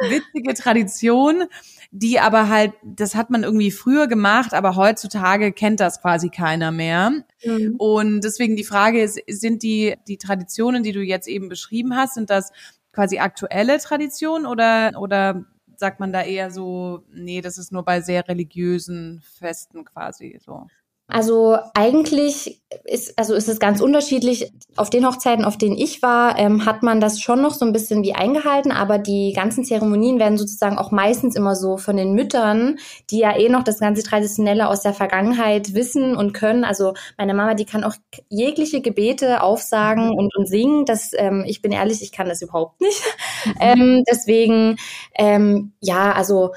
witzige 0.00 0.54
Tradition, 0.54 1.44
die 1.90 2.18
aber 2.20 2.48
halt, 2.48 2.72
das 2.84 3.14
hat 3.14 3.30
man 3.30 3.42
irgendwie 3.42 3.70
früher 3.70 4.06
gemacht, 4.06 4.54
aber 4.54 4.76
heutzutage 4.76 5.52
kennt 5.52 5.80
das 5.80 6.00
quasi 6.00 6.30
keiner 6.30 6.70
mehr. 6.70 7.24
Mhm. 7.44 7.76
Und 7.78 8.20
deswegen 8.22 8.56
die 8.56 8.64
Frage 8.64 9.02
ist, 9.02 9.20
sind 9.26 9.62
die, 9.62 9.96
die 10.08 10.18
Traditionen, 10.18 10.82
die 10.82 10.92
du 10.92 11.02
jetzt 11.02 11.28
eben 11.28 11.48
beschrieben 11.48 11.94
hast, 11.96 12.14
sind 12.14 12.30
das 12.30 12.52
quasi 12.92 13.18
aktuelle 13.18 13.78
Traditionen 13.78 14.46
oder, 14.46 14.92
oder 14.98 15.44
sagt 15.76 16.00
man 16.00 16.12
da 16.12 16.22
eher 16.22 16.50
so, 16.50 17.04
nee, 17.12 17.40
das 17.40 17.58
ist 17.58 17.72
nur 17.72 17.84
bei 17.84 18.00
sehr 18.00 18.28
religiösen 18.28 19.22
Festen 19.38 19.84
quasi 19.84 20.38
so? 20.44 20.66
Also 21.12 21.58
eigentlich 21.74 22.62
ist, 22.84 23.18
also 23.18 23.34
ist 23.34 23.46
es 23.46 23.60
ganz 23.60 23.82
unterschiedlich. 23.82 24.50
Auf 24.76 24.88
den 24.88 25.06
Hochzeiten, 25.06 25.44
auf 25.44 25.58
denen 25.58 25.76
ich 25.76 26.00
war, 26.00 26.38
ähm, 26.38 26.64
hat 26.64 26.82
man 26.82 27.02
das 27.02 27.20
schon 27.20 27.42
noch 27.42 27.52
so 27.52 27.66
ein 27.66 27.74
bisschen 27.74 28.02
wie 28.02 28.14
eingehalten, 28.14 28.72
aber 28.72 28.96
die 28.96 29.34
ganzen 29.36 29.62
Zeremonien 29.62 30.18
werden 30.18 30.38
sozusagen 30.38 30.78
auch 30.78 30.90
meistens 30.90 31.36
immer 31.36 31.54
so 31.54 31.76
von 31.76 31.98
den 31.98 32.14
Müttern, 32.14 32.78
die 33.10 33.18
ja 33.18 33.36
eh 33.36 33.50
noch 33.50 33.62
das 33.62 33.78
ganze 33.78 34.02
Traditionelle 34.02 34.68
aus 34.68 34.80
der 34.80 34.94
Vergangenheit 34.94 35.74
wissen 35.74 36.16
und 36.16 36.32
können. 36.32 36.64
Also 36.64 36.94
meine 37.18 37.34
Mama, 37.34 37.52
die 37.52 37.66
kann 37.66 37.84
auch 37.84 37.94
jegliche 38.30 38.80
Gebete 38.80 39.42
aufsagen 39.42 40.16
und, 40.16 40.34
und 40.34 40.46
singen. 40.48 40.86
Das, 40.86 41.10
ähm, 41.14 41.44
ich 41.46 41.60
bin 41.60 41.72
ehrlich, 41.72 42.00
ich 42.00 42.12
kann 42.12 42.30
das 42.30 42.40
überhaupt 42.40 42.80
nicht. 42.80 43.02
Mhm. 43.44 43.52
Ähm, 43.60 44.02
deswegen, 44.10 44.76
ähm, 45.14 45.72
ja, 45.80 46.12
also 46.12 46.52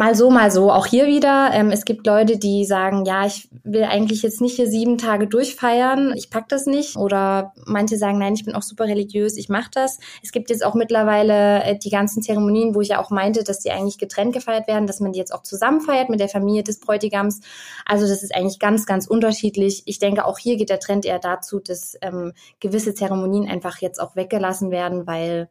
mal 0.00 0.14
so, 0.14 0.30
mal 0.30 0.50
so. 0.50 0.72
Auch 0.72 0.86
hier 0.86 1.06
wieder, 1.06 1.50
ähm, 1.52 1.70
es 1.70 1.84
gibt 1.84 2.06
Leute, 2.06 2.38
die 2.38 2.64
sagen, 2.64 3.04
ja, 3.04 3.26
ich 3.26 3.50
will 3.64 3.84
eigentlich 3.84 4.22
jetzt 4.22 4.40
nicht 4.40 4.56
hier 4.56 4.66
sieben 4.66 4.96
Tage 4.96 5.26
durchfeiern, 5.26 6.14
ich 6.16 6.30
pack 6.30 6.48
das 6.48 6.64
nicht. 6.64 6.96
Oder 6.96 7.52
manche 7.66 7.98
sagen, 7.98 8.18
nein, 8.18 8.32
ich 8.32 8.46
bin 8.46 8.54
auch 8.54 8.62
super 8.62 8.84
religiös, 8.84 9.36
ich 9.36 9.50
mache 9.50 9.68
das. 9.74 9.98
Es 10.22 10.32
gibt 10.32 10.48
jetzt 10.48 10.64
auch 10.64 10.74
mittlerweile 10.74 11.62
äh, 11.64 11.78
die 11.78 11.90
ganzen 11.90 12.22
Zeremonien, 12.22 12.74
wo 12.74 12.80
ich 12.80 12.88
ja 12.88 12.98
auch 12.98 13.10
meinte, 13.10 13.44
dass 13.44 13.60
die 13.60 13.72
eigentlich 13.72 13.98
getrennt 13.98 14.32
gefeiert 14.32 14.66
werden, 14.68 14.86
dass 14.86 15.00
man 15.00 15.12
die 15.12 15.18
jetzt 15.18 15.34
auch 15.34 15.42
zusammen 15.42 15.82
feiert 15.82 16.08
mit 16.08 16.18
der 16.18 16.30
Familie 16.30 16.62
des 16.62 16.80
Bräutigams. 16.80 17.42
Also 17.84 18.08
das 18.08 18.22
ist 18.22 18.34
eigentlich 18.34 18.58
ganz, 18.58 18.86
ganz 18.86 19.06
unterschiedlich. 19.06 19.82
Ich 19.84 19.98
denke, 19.98 20.24
auch 20.24 20.38
hier 20.38 20.56
geht 20.56 20.70
der 20.70 20.80
Trend 20.80 21.04
eher 21.04 21.18
dazu, 21.18 21.60
dass 21.60 21.94
ähm, 22.00 22.32
gewisse 22.58 22.94
Zeremonien 22.94 23.46
einfach 23.50 23.82
jetzt 23.82 24.00
auch 24.00 24.16
weggelassen 24.16 24.70
werden, 24.70 25.06
weil 25.06 25.50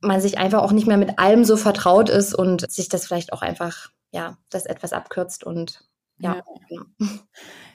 man 0.00 0.20
sich 0.20 0.38
einfach 0.38 0.62
auch 0.62 0.72
nicht 0.72 0.86
mehr 0.86 0.96
mit 0.96 1.18
allem 1.18 1.44
so 1.44 1.56
vertraut 1.56 2.08
ist 2.08 2.34
und 2.34 2.70
sich 2.70 2.88
das 2.88 3.06
vielleicht 3.06 3.32
auch 3.32 3.42
einfach, 3.42 3.90
ja, 4.10 4.38
das 4.48 4.66
etwas 4.66 4.92
abkürzt 4.92 5.44
und 5.44 5.84
ja. 6.18 6.36
Ja, 6.36 6.42
genau. 6.68 6.84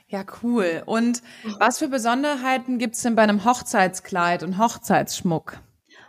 ja 0.08 0.26
cool. 0.44 0.84
Und 0.86 1.22
was 1.60 1.80
für 1.80 1.88
Besonderheiten 1.88 2.78
gibt's 2.78 3.02
denn 3.02 3.16
bei 3.16 3.24
einem 3.24 3.46
Hochzeitskleid 3.46 4.44
und 4.44 4.58
Hochzeitsschmuck? 4.58 5.60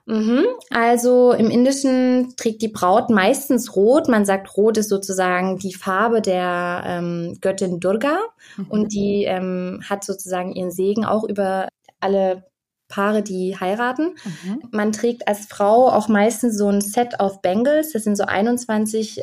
Mhm. 0.07 0.45
Also 0.71 1.33
im 1.33 1.51
Indischen 1.51 2.35
trägt 2.37 2.63
die 2.63 2.69
Braut 2.69 3.11
meistens 3.11 3.75
rot. 3.75 4.09
Man 4.09 4.25
sagt, 4.25 4.57
rot 4.57 4.79
ist 4.79 4.89
sozusagen 4.89 5.59
die 5.59 5.75
Farbe 5.75 6.23
der 6.23 6.83
ähm, 6.87 7.39
Göttin 7.41 7.81
Durga 7.81 8.21
mhm. 8.57 8.67
und 8.69 8.93
die 8.93 9.25
ähm, 9.25 9.83
hat 9.89 10.05
sozusagen 10.05 10.53
ihren 10.53 10.71
Segen 10.71 11.05
auch 11.05 11.25
über 11.25 11.69
alle 11.99 12.45
Paare, 12.89 13.23
die 13.23 13.59
heiraten. 13.59 14.15
Mhm. 14.25 14.63
Man 14.71 14.93
trägt 14.93 15.27
als 15.29 15.47
Frau 15.47 15.89
auch 15.91 16.09
meistens 16.09 16.57
so 16.57 16.69
ein 16.69 16.81
Set 16.81 17.21
auf 17.21 17.43
Bangles. 17.43 17.93
Das 17.93 18.05
sind 18.05 18.17
so 18.17 18.25
21 18.25 19.23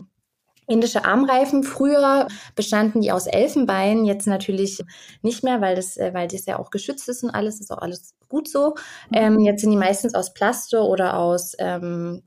indische 0.68 1.06
Armreifen. 1.06 1.64
Früher 1.64 2.28
bestanden 2.56 3.02
die 3.02 3.12
aus 3.12 3.28
Elfenbein, 3.28 4.06
jetzt 4.06 4.28
natürlich 4.28 4.82
nicht 5.22 5.44
mehr, 5.44 5.62
weil 5.62 5.76
das, 5.76 5.98
äh, 5.98 6.14
weil 6.14 6.28
das 6.28 6.46
ja 6.46 6.60
auch 6.60 6.72
geschützt 6.72 7.10
ist 7.10 7.24
und 7.24 7.32
alles, 7.32 7.60
ist 7.60 7.72
auch 7.72 7.80
alles 7.82 8.14
gut 8.30 8.48
so. 8.48 8.76
Mhm. 9.10 9.18
Ähm, 9.18 9.40
jetzt 9.40 9.62
sind 9.62 9.72
die 9.72 9.78
meistens 9.78 10.16
aus 10.16 10.34
Plaste 10.34 10.82
oder 10.82 11.18
aus, 11.18 11.54
ähm, 11.60 12.24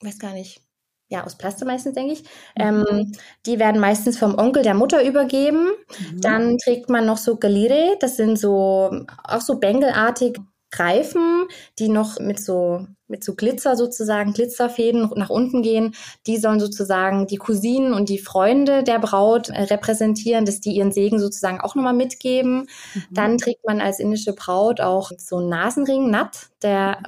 weiß 0.00 0.18
gar 0.18 0.32
nicht, 0.32 0.62
ja, 1.08 1.24
aus 1.24 1.38
Plaste 1.38 1.64
meistens, 1.64 1.94
denke 1.94 2.14
ich. 2.14 2.22
Mhm. 2.58 2.84
Ähm, 2.88 3.12
die 3.46 3.58
werden 3.58 3.80
meistens 3.80 4.18
vom 4.18 4.36
Onkel 4.38 4.62
der 4.62 4.74
Mutter 4.74 5.04
übergeben. 5.04 5.68
Mhm. 5.98 6.20
Dann 6.20 6.58
trägt 6.58 6.90
man 6.90 7.06
noch 7.06 7.18
so 7.18 7.36
Galire, 7.36 7.96
das 8.00 8.16
sind 8.16 8.38
so, 8.38 9.04
auch 9.22 9.40
so 9.40 9.58
bängelartig 9.58 10.38
Reifen, 10.72 11.46
die 11.78 11.88
noch 11.88 12.18
mit 12.18 12.40
so 12.40 12.86
mit 13.08 13.22
so 13.22 13.34
Glitzer 13.34 13.76
sozusagen, 13.76 14.32
Glitzerfäden 14.32 15.10
nach 15.14 15.30
unten 15.30 15.62
gehen. 15.62 15.94
Die 16.26 16.38
sollen 16.38 16.58
sozusagen 16.58 17.26
die 17.26 17.36
Cousinen 17.36 17.92
und 17.94 18.08
die 18.08 18.18
Freunde 18.18 18.82
der 18.82 18.98
Braut 18.98 19.48
äh, 19.48 19.62
repräsentieren, 19.62 20.44
dass 20.44 20.60
die 20.60 20.72
ihren 20.72 20.92
Segen 20.92 21.20
sozusagen 21.20 21.60
auch 21.60 21.74
nochmal 21.74 21.94
mitgeben. 21.94 22.68
Mhm. 22.94 23.02
Dann 23.12 23.38
trägt 23.38 23.64
man 23.64 23.80
als 23.80 24.00
indische 24.00 24.32
Braut 24.32 24.80
auch 24.80 25.12
so 25.18 25.36
einen 25.36 25.48
Nasenring, 25.48 26.10
Nat, 26.10 26.48
der 26.62 27.00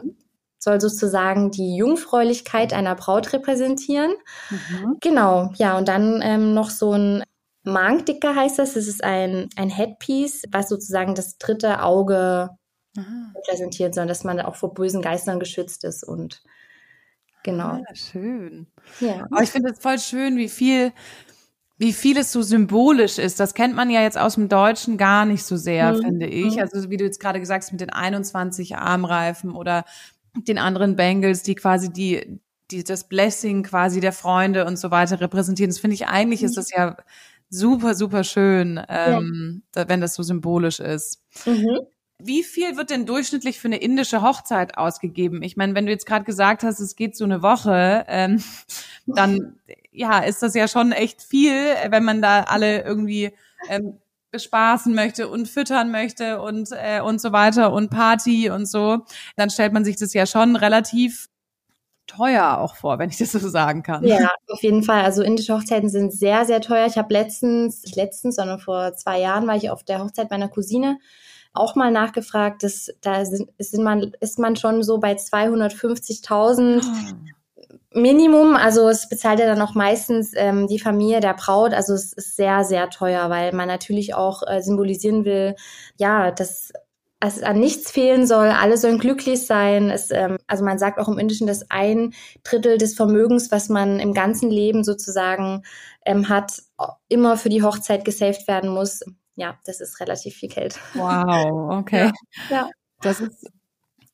soll 0.59 0.81
sozusagen 0.81 1.51
die 1.51 1.77
Jungfräulichkeit 1.77 2.73
einer 2.73 2.95
Braut 2.95 3.33
repräsentieren. 3.33 4.13
Mhm. 4.51 4.97
Genau, 5.01 5.51
ja, 5.57 5.79
und 5.79 5.89
dann 5.89 6.21
ähm, 6.23 6.55
noch 6.55 6.71
so 6.71 6.93
ein 6.93 7.25
Mangdicker 7.65 8.35
heißt 8.35 8.59
das. 8.59 8.75
Das 8.75 8.87
ist 8.87 9.05
ein, 9.05 9.49
ein 9.57 9.69
Headpiece, 9.69 10.45
was 10.51 10.69
sozusagen 10.69 11.15
das 11.15 11.39
dritte 11.39 11.83
Auge 11.83 12.51
Aha. 12.99 13.33
präsentiert, 13.45 13.95
sondern 13.95 14.09
dass 14.09 14.25
man 14.25 14.41
auch 14.41 14.57
vor 14.57 14.75
bösen 14.75 15.03
Geistern 15.03 15.41
geschützt 15.41 15.85
ist 15.85 16.05
und 16.05 16.43
genau. 17.45 17.77
Ja, 17.77 17.95
schön. 17.95 18.67
Ja. 19.01 19.27
Aber 19.31 19.43
ich 19.43 19.51
finde 19.51 19.71
es 19.71 19.79
voll 19.79 19.99
schön, 19.99 20.37
wie 20.37 20.49
viel 20.49 20.93
wie 21.79 21.93
viel 21.93 22.19
es 22.19 22.33
so 22.33 22.43
symbolisch 22.43 23.19
ist. 23.19 23.39
Das 23.39 23.55
kennt 23.55 23.75
man 23.77 23.89
ja 23.89 24.03
jetzt 24.03 24.19
aus 24.19 24.35
dem 24.35 24.49
Deutschen 24.49 24.99
gar 24.99 25.25
nicht 25.25 25.45
so 25.45 25.57
sehr, 25.57 25.93
mhm. 25.93 26.03
finde 26.03 26.27
ich. 26.27 26.57
Mhm. 26.57 26.61
Also 26.61 26.91
wie 26.91 26.97
du 26.97 27.05
jetzt 27.05 27.21
gerade 27.21 27.39
gesagt 27.39 27.65
hast 27.65 27.73
mit 27.73 27.81
den 27.81 27.91
21 27.91 28.77
Armreifen 28.77 29.53
oder 29.53 29.85
den 30.37 30.59
anderen 30.59 30.97
Bangles, 30.97 31.45
die 31.45 31.55
quasi 31.55 31.93
die, 31.93 32.41
die 32.73 32.83
das 32.83 33.09
Blessing 33.09 33.63
quasi 33.63 34.01
der 34.01 34.13
Freunde 34.13 34.67
und 34.67 34.77
so 34.77 34.91
weiter 34.91 35.21
repräsentieren. 35.21 35.71
Das 35.71 35.79
finde 35.79 35.95
ich 35.95 36.09
eigentlich 36.09 36.41
mhm. 36.41 36.47
ist 36.47 36.57
das 36.57 36.71
ja 36.73 36.97
super, 37.49 37.95
super 37.95 38.25
schön, 38.25 38.81
ähm, 38.89 39.63
ja. 39.75 39.89
wenn 39.89 40.01
das 40.01 40.15
so 40.15 40.25
symbolisch 40.25 40.81
ist. 40.81 41.23
Mhm. 41.47 41.79
Wie 42.21 42.43
viel 42.43 42.77
wird 42.77 42.91
denn 42.91 43.07
durchschnittlich 43.07 43.61
für 43.61 43.69
eine 43.69 43.77
indische 43.77 44.23
Hochzeit 44.23 44.77
ausgegeben? 44.77 45.43
Ich 45.43 45.57
meine, 45.57 45.75
wenn 45.75 45.87
du 45.87 45.93
jetzt 45.93 46.07
gerade 46.07 46.25
gesagt 46.25 46.65
hast, 46.65 46.81
es 46.81 46.97
geht 46.97 47.17
so 47.17 47.25
eine 47.25 47.43
Woche, 47.43 48.05
ähm, 48.09 48.43
dann 49.07 49.59
ja, 49.93 50.19
ist 50.21 50.43
das 50.43 50.55
ja 50.55 50.69
schon 50.69 50.93
echt 50.93 51.23
viel, 51.23 51.55
wenn 51.91 52.05
man 52.05 52.21
da 52.21 52.45
alle 52.45 52.83
irgendwie 52.83 53.33
ähm, 53.69 53.99
bespaßen 54.31 54.95
möchte 54.95 55.29
und 55.29 55.49
füttern 55.49 55.91
möchte 55.91 56.41
und 56.41 56.71
äh, 56.73 57.01
und 57.01 57.21
so 57.21 57.33
weiter 57.33 57.73
und 57.73 57.91
Party 57.91 58.51
und 58.51 58.67
so, 58.67 58.99
dann 59.37 59.51
stellt 59.51 59.73
man 59.73 59.85
sich 59.85 59.97
das 59.97 60.13
ja 60.13 60.27
schon 60.27 60.57
relativ 60.57 61.29
teuer 62.09 62.59
auch 62.59 62.75
vor, 62.75 62.99
wenn 62.99 63.11
ich 63.11 63.19
das 63.19 63.33
so 63.33 63.49
sagen 63.49 63.83
kann. 63.83 64.05
Ja, 64.05 64.31
auf 64.49 64.63
jeden 64.63 64.83
Fall. 64.83 65.03
Also 65.03 65.23
indische 65.23 65.55
Hochzeiten 65.55 65.89
sind 65.89 66.13
sehr, 66.13 66.47
sehr 66.47 66.61
teuer. 66.61 66.87
Ich 66.87 66.99
habe 66.99 67.13
letztens, 67.13 67.83
nicht 67.83 67.97
letztens, 67.97 68.37
sondern 68.37 68.59
vor 68.59 68.95
zwei 68.95 69.21
Jahren 69.21 69.47
war 69.47 69.57
ich 69.57 69.71
auf 69.71 69.85
der 69.85 70.01
Hochzeit 70.01 70.31
meiner 70.31 70.49
Cousine 70.49 70.99
auch 71.59 71.75
mal 71.75 71.91
nachgefragt, 71.91 72.63
dass 72.63 72.91
da 73.01 73.25
sind, 73.25 73.51
sind 73.59 73.83
man, 73.83 74.13
ist 74.21 74.39
man 74.39 74.57
schon 74.57 74.83
so 74.83 74.99
bei 74.99 75.15
250.000 75.15 76.83
Minimum. 77.93 78.55
Also 78.55 78.89
es 78.89 79.09
bezahlt 79.09 79.41
ja 79.41 79.47
dann 79.47 79.63
auch 79.63 79.75
meistens 79.75 80.33
ähm, 80.35 80.67
die 80.67 80.79
Familie 80.79 81.21
der 81.21 81.35
Braut. 81.35 81.73
Also 81.73 81.95
es 81.95 82.13
ist 82.13 82.37
sehr, 82.37 82.65
sehr 82.65 82.91
teuer, 82.91 83.31
weil 83.31 83.53
man 83.53 83.69
natürlich 83.69 84.15
auch 84.15 84.43
äh, 84.47 84.61
symbolisieren 84.63 85.25
will, 85.25 85.55
ja, 85.97 86.31
dass 86.31 86.73
es 87.21 87.43
an 87.43 87.59
nichts 87.59 87.91
fehlen 87.91 88.27
soll, 88.27 88.49
alle 88.49 88.77
sollen 88.77 88.99
glücklich 88.99 89.45
sein. 89.45 89.91
Es, 89.91 90.11
ähm, 90.11 90.39
also 90.47 90.65
man 90.65 90.79
sagt 90.79 91.01
auch 91.01 91.09
im 91.09 91.19
Indischen, 91.19 91.49
dass 91.49 91.69
ein 91.71 92.15
Drittel 92.45 92.79
des 92.79 92.95
Vermögens, 92.95 93.51
was 93.51 93.69
man 93.69 93.99
im 93.99 94.15
ganzen 94.15 94.51
Leben 94.51 94.85
sozusagen 94.85 95.63
ähm, 96.07 96.29
hat, 96.29 96.63
immer 97.09 97.37
für 97.37 97.49
die 97.49 97.63
Hochzeit 97.63 98.05
gesaved 98.05 98.47
werden 98.47 98.71
muss 98.71 99.03
ja, 99.39 99.57
das 99.65 99.81
ist 99.81 100.01
relativ 100.01 100.35
viel 100.35 100.49
Geld. 100.49 100.79
Wow, 100.95 101.71
okay. 101.79 102.11
Ja. 102.51 102.57
ja. 102.57 102.71
Das 103.01 103.21
ist 103.21 103.47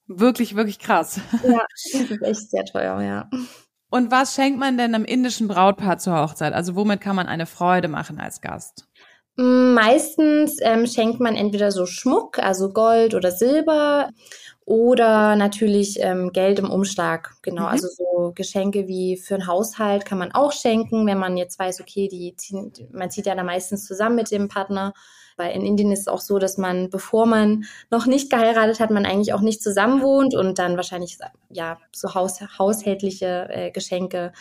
wirklich, 0.07 0.55
wirklich 0.55 0.79
krass. 0.79 1.19
Ja, 1.43 1.65
das 1.93 2.11
ist 2.11 2.23
echt 2.23 2.51
sehr 2.51 2.65
teuer, 2.67 3.01
ja. 3.01 3.31
Und 3.89 4.11
was 4.11 4.35
schenkt 4.35 4.59
man 4.59 4.77
denn 4.77 4.95
einem 4.95 5.07
indischen 5.07 5.49
Brautpaar 5.49 5.97
zur 5.99 6.19
Hochzeit? 6.21 6.53
Also 6.53 6.77
womit 6.77 7.01
kann 7.01 7.17
man 7.17 7.27
eine 7.27 7.47
Freude 7.47 7.89
machen 7.89 8.21
als 8.21 8.43
Gast? 8.43 8.87
Meistens 9.37 10.59
ähm, 10.63 10.87
schenkt 10.87 11.19
man 11.19 11.35
entweder 11.35 11.73
so 11.73 11.87
Schmuck, 11.87 12.39
also 12.39 12.73
Gold 12.73 13.15
oder 13.15 13.33
Silber, 13.33 14.11
oder 14.67 15.37
natürlich 15.37 15.99
ähm, 16.01 16.33
Geld 16.33 16.59
im 16.59 16.71
Umschlag. 16.71 17.35
Genau, 17.43 17.63
mhm. 17.63 17.69
also 17.69 17.89
so 17.89 18.33
Geschenke 18.35 18.89
wie 18.89 19.17
für 19.17 19.35
einen 19.35 19.47
Haushalt 19.47 20.07
kann 20.07 20.19
man 20.19 20.33
auch 20.33 20.53
schenken, 20.53 21.07
wenn 21.07 21.19
man 21.19 21.37
jetzt 21.37 21.59
weiß, 21.59 21.81
okay, 21.81 22.09
die 22.09 22.35
ziehen, 22.37 22.73
man 22.93 23.11
zieht 23.11 23.27
ja 23.27 23.35
da 23.35 23.43
meistens 23.43 23.85
zusammen 23.85 24.17
mit 24.17 24.31
dem 24.31 24.49
Partner. 24.49 24.95
Weil 25.37 25.55
in 25.57 25.67
Indien 25.67 25.91
ist 25.91 26.01
es 26.01 26.09
auch 26.09 26.21
so, 26.21 26.39
dass 26.39 26.59
man, 26.59 26.91
bevor 26.91 27.27
man 27.27 27.65
noch 27.91 28.07
nicht 28.07 28.31
geheiratet 28.31 28.79
hat, 28.79 28.91
man 28.91 29.05
eigentlich 29.05 29.33
auch 29.33 29.41
nicht 29.41 29.63
zusammen 29.63 30.01
wohnt 30.01 30.35
und 30.35 30.61
dann 30.61 30.77
wahrscheinlich 30.77 31.19
ja 31.51 31.79
so 31.93 32.15
haus, 32.15 32.41
haushältliche 32.41 33.49
äh, 33.51 33.71
Geschenke, 33.73 34.33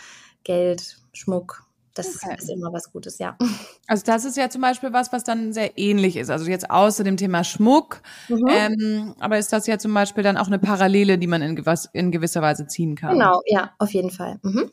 Geld, 0.43 0.97
Schmuck, 1.11 1.62
das 1.93 2.23
okay. 2.23 2.35
ist 2.37 2.49
immer 2.49 2.73
was 2.73 2.91
Gutes, 2.91 3.19
ja. 3.19 3.37
Also 3.87 4.03
das 4.05 4.25
ist 4.25 4.37
ja 4.37 4.49
zum 4.49 4.61
Beispiel 4.61 4.93
was, 4.93 5.11
was 5.11 5.23
dann 5.23 5.51
sehr 5.51 5.77
ähnlich 5.77 6.15
ist. 6.15 6.29
Also 6.29 6.49
jetzt 6.49 6.71
außer 6.71 7.03
dem 7.03 7.17
Thema 7.17 7.43
Schmuck, 7.43 8.01
mhm. 8.29 8.47
ähm, 8.49 9.15
aber 9.19 9.37
ist 9.37 9.51
das 9.51 9.67
ja 9.67 9.77
zum 9.77 9.93
Beispiel 9.93 10.23
dann 10.23 10.37
auch 10.37 10.47
eine 10.47 10.57
Parallele, 10.57 11.17
die 11.17 11.27
man 11.27 11.41
in, 11.41 11.55
gewas, 11.55 11.89
in 11.93 12.11
gewisser 12.11 12.41
Weise 12.41 12.65
ziehen 12.65 12.95
kann. 12.95 13.13
Genau, 13.13 13.41
ja, 13.45 13.73
auf 13.77 13.93
jeden 13.93 14.09
Fall. 14.09 14.39
Mhm. 14.41 14.71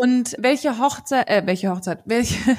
Und 0.00 0.34
welche 0.38 0.78
Hochzeit, 0.78 1.28
äh, 1.28 1.42
welche 1.44 1.70
Hochzeit, 1.70 2.00
welche, 2.06 2.56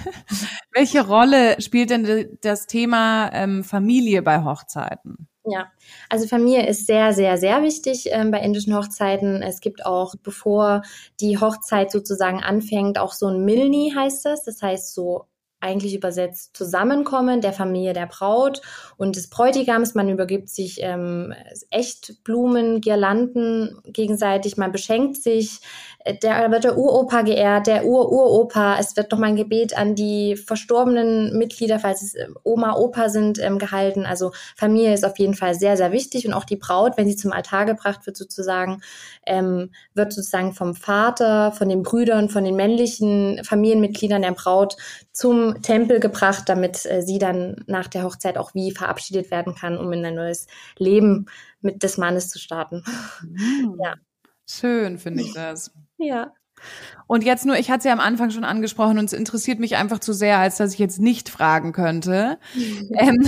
welche 0.72 1.06
Rolle 1.06 1.60
spielt 1.62 1.90
denn 1.90 2.38
das 2.42 2.68
Thema 2.68 3.32
ähm, 3.34 3.64
Familie 3.64 4.22
bei 4.22 4.44
Hochzeiten? 4.44 5.28
Ja, 5.46 5.72
also 6.10 6.26
Familie 6.28 6.66
ist 6.68 6.86
sehr, 6.88 7.12
sehr, 7.14 7.38
sehr 7.38 7.62
wichtig 7.64 8.06
ähm, 8.12 8.32
bei 8.32 8.40
indischen 8.40 8.74
Hochzeiten. 8.76 9.42
Es 9.44 9.60
gibt 9.60 9.86
auch, 9.86 10.16
bevor 10.24 10.84
die 11.20 11.38
Hochzeit 11.38 11.92
sozusagen 11.92 12.42
anfängt, 12.42 12.98
auch 12.98 13.12
so 13.12 13.28
ein 13.28 13.44
Milni 13.44 13.92
heißt 13.94 14.24
das. 14.26 14.44
Das 14.46 14.62
heißt 14.62 14.94
so 14.94 15.26
eigentlich 15.64 15.96
übersetzt 15.96 16.56
Zusammenkommen 16.56 17.42
der 17.42 17.54
Familie 17.54 17.94
der 17.94 18.06
Braut 18.06 18.62
und 18.98 19.16
des 19.16 19.30
Bräutigams. 19.30 19.96
Man 19.96 20.10
übergibt 20.10 20.50
sich 20.50 20.80
ähm, 20.82 21.34
echt 21.70 22.24
Blumen, 22.24 22.82
Girlanden 22.82 23.80
gegenseitig, 23.86 24.58
man 24.58 24.72
beschenkt 24.72 25.18
sich. 25.18 25.62
Der 26.22 26.52
wird 26.52 26.66
der 26.66 26.78
Uropa 26.78 27.22
geehrt, 27.22 27.68
der 27.68 27.86
Ur-Uropa. 27.86 28.78
Es 28.78 28.98
wird 28.98 29.10
nochmal 29.10 29.30
ein 29.30 29.38
Gebet 29.38 29.78
an 29.78 29.96
die 29.96 30.36
verstorbenen 30.36 31.38
Mitglieder, 31.38 31.80
falls 31.80 32.02
es 32.02 32.16
äh, 32.16 32.28
Oma, 32.44 32.76
Opa 32.76 33.08
sind, 33.08 33.40
ähm, 33.40 33.58
gehalten. 33.58 34.06
Also 34.06 34.32
Familie 34.58 34.94
ist 34.94 35.06
auf 35.06 35.18
jeden 35.18 35.34
Fall 35.34 35.56
sehr, 35.56 35.78
sehr 35.78 35.94
wichtig 35.94 36.28
und 36.28 36.34
auch 36.34 36.44
die 36.44 36.58
Braut, 36.58 36.98
wenn 36.98 37.08
sie 37.08 37.16
zum 37.16 37.32
Altar 37.32 37.66
gebracht 37.66 38.06
wird 38.06 38.18
sozusagen, 38.18 38.82
ähm, 39.26 39.72
wird 39.94 40.12
sozusagen 40.12 40.52
vom 40.52 40.76
Vater, 40.76 41.54
von 41.54 41.70
den 41.70 41.84
Brüdern, 41.84 42.28
von 42.28 42.44
den 42.44 42.58
männlichen 42.58 43.42
Familienmitgliedern 43.46 44.24
der 44.24 44.34
Braut 44.34 44.76
zum 45.14 45.53
Tempel 45.62 46.00
gebracht, 46.00 46.44
damit 46.48 46.86
äh, 46.86 47.02
sie 47.02 47.20
dann 47.20 47.64
nach 47.68 47.88
der 47.88 48.04
Hochzeit 48.04 48.38
auch 48.38 48.54
wie 48.54 48.72
verabschiedet 48.72 49.32
werden 49.32 49.56
kann, 49.56 49.78
um 49.78 49.92
in 49.94 50.06
ein 50.06 50.16
neues 50.16 50.48
Leben 50.78 51.28
mit 51.62 51.84
des 51.84 51.98
Mannes 51.98 52.30
zu 52.30 52.40
starten. 52.40 52.84
Mhm. 53.22 53.78
Ja. 53.84 53.96
Schön, 54.48 54.98
finde 54.98 55.24
ich 55.24 55.34
das. 55.34 55.72
Ja. 55.98 56.34
Und 57.08 57.24
jetzt 57.24 57.46
nur, 57.46 57.58
ich 57.58 57.70
hatte 57.70 57.80
es 57.80 57.84
ja 57.86 57.94
am 57.94 58.00
Anfang 58.00 58.32
schon 58.32 58.44
angesprochen 58.44 58.98
und 58.98 59.06
es 59.06 59.14
interessiert 59.14 59.60
mich 59.60 59.76
einfach 59.76 60.00
zu 60.00 60.14
sehr, 60.14 60.40
als 60.40 60.58
dass 60.58 60.74
ich 60.74 60.80
jetzt 60.80 61.00
nicht 61.00 61.30
fragen 61.30 61.72
könnte. 61.74 62.38
ähm, 62.98 63.26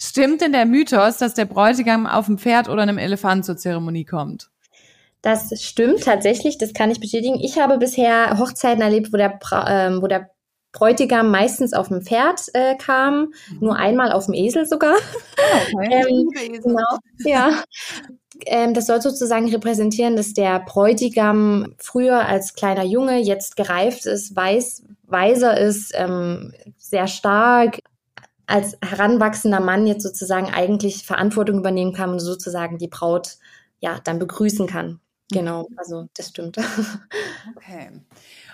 stimmt 0.00 0.40
denn 0.40 0.52
der 0.52 0.66
Mythos, 0.66 1.18
dass 1.18 1.34
der 1.34 1.44
Bräutigam 1.44 2.06
auf 2.06 2.26
dem 2.26 2.38
Pferd 2.38 2.68
oder 2.68 2.82
einem 2.82 2.98
Elefant 2.98 3.44
zur 3.44 3.56
Zeremonie 3.56 4.04
kommt? 4.04 4.50
Das 5.22 5.50
stimmt 5.62 6.04
tatsächlich, 6.04 6.56
das 6.56 6.72
kann 6.72 6.90
ich 6.90 6.98
bestätigen. 6.98 7.38
Ich 7.40 7.58
habe 7.58 7.78
bisher 7.78 8.38
Hochzeiten 8.38 8.82
erlebt, 8.82 9.12
wo 9.12 9.18
der, 9.18 9.38
ähm, 9.68 10.00
wo 10.00 10.06
der 10.06 10.30
Bräutigam 10.72 11.30
meistens 11.30 11.72
auf 11.72 11.88
dem 11.88 12.02
Pferd 12.02 12.42
äh, 12.54 12.76
kam, 12.76 13.32
mhm. 13.50 13.58
nur 13.60 13.76
einmal 13.76 14.12
auf 14.12 14.26
dem 14.26 14.34
Esel 14.34 14.66
sogar. 14.66 14.94
Oh, 14.94 15.76
okay. 15.76 16.04
ähm, 16.08 16.60
genau, 16.62 16.98
ja. 17.24 17.64
Ähm, 18.46 18.72
das 18.72 18.86
soll 18.86 19.02
sozusagen 19.02 19.48
repräsentieren, 19.50 20.16
dass 20.16 20.32
der 20.32 20.60
Bräutigam 20.60 21.74
früher 21.78 22.26
als 22.26 22.54
kleiner 22.54 22.84
Junge 22.84 23.18
jetzt 23.18 23.56
gereift 23.56 24.06
ist, 24.06 24.34
weiß, 24.34 24.84
weiser 25.06 25.58
ist, 25.58 25.92
ähm, 25.94 26.54
sehr 26.78 27.06
stark, 27.06 27.80
als 28.46 28.76
heranwachsender 28.82 29.60
Mann 29.60 29.86
jetzt 29.86 30.02
sozusagen 30.02 30.50
eigentlich 30.52 31.04
Verantwortung 31.04 31.58
übernehmen 31.58 31.92
kann 31.92 32.10
und 32.10 32.20
sozusagen 32.20 32.78
die 32.78 32.88
Braut 32.88 33.36
ja 33.80 34.00
dann 34.02 34.18
begrüßen 34.18 34.66
kann. 34.66 35.00
Genau, 35.32 35.68
also 35.76 36.08
das 36.14 36.28
stimmt. 36.28 36.56
Okay. 37.56 37.90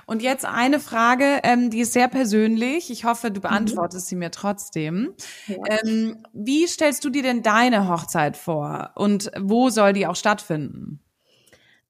Und 0.06 0.22
jetzt 0.22 0.44
eine 0.44 0.78
Frage, 0.78 1.40
ähm, 1.42 1.68
die 1.70 1.80
ist 1.80 1.92
sehr 1.92 2.08
persönlich. 2.08 2.90
Ich 2.90 3.04
hoffe, 3.04 3.30
du 3.30 3.40
mhm. 3.40 3.42
beantwortest 3.42 4.06
mhm. 4.06 4.08
sie 4.08 4.16
mir 4.16 4.30
trotzdem. 4.30 5.14
Ja. 5.48 5.56
Ähm, 5.84 6.22
wie 6.32 6.66
stellst 6.66 7.04
du 7.04 7.10
dir 7.10 7.22
denn 7.22 7.42
deine 7.42 7.88
Hochzeit 7.88 8.36
vor 8.36 8.92
und 8.94 9.30
wo 9.38 9.68
soll 9.68 9.92
die 9.92 10.06
auch 10.06 10.16
stattfinden? 10.16 11.00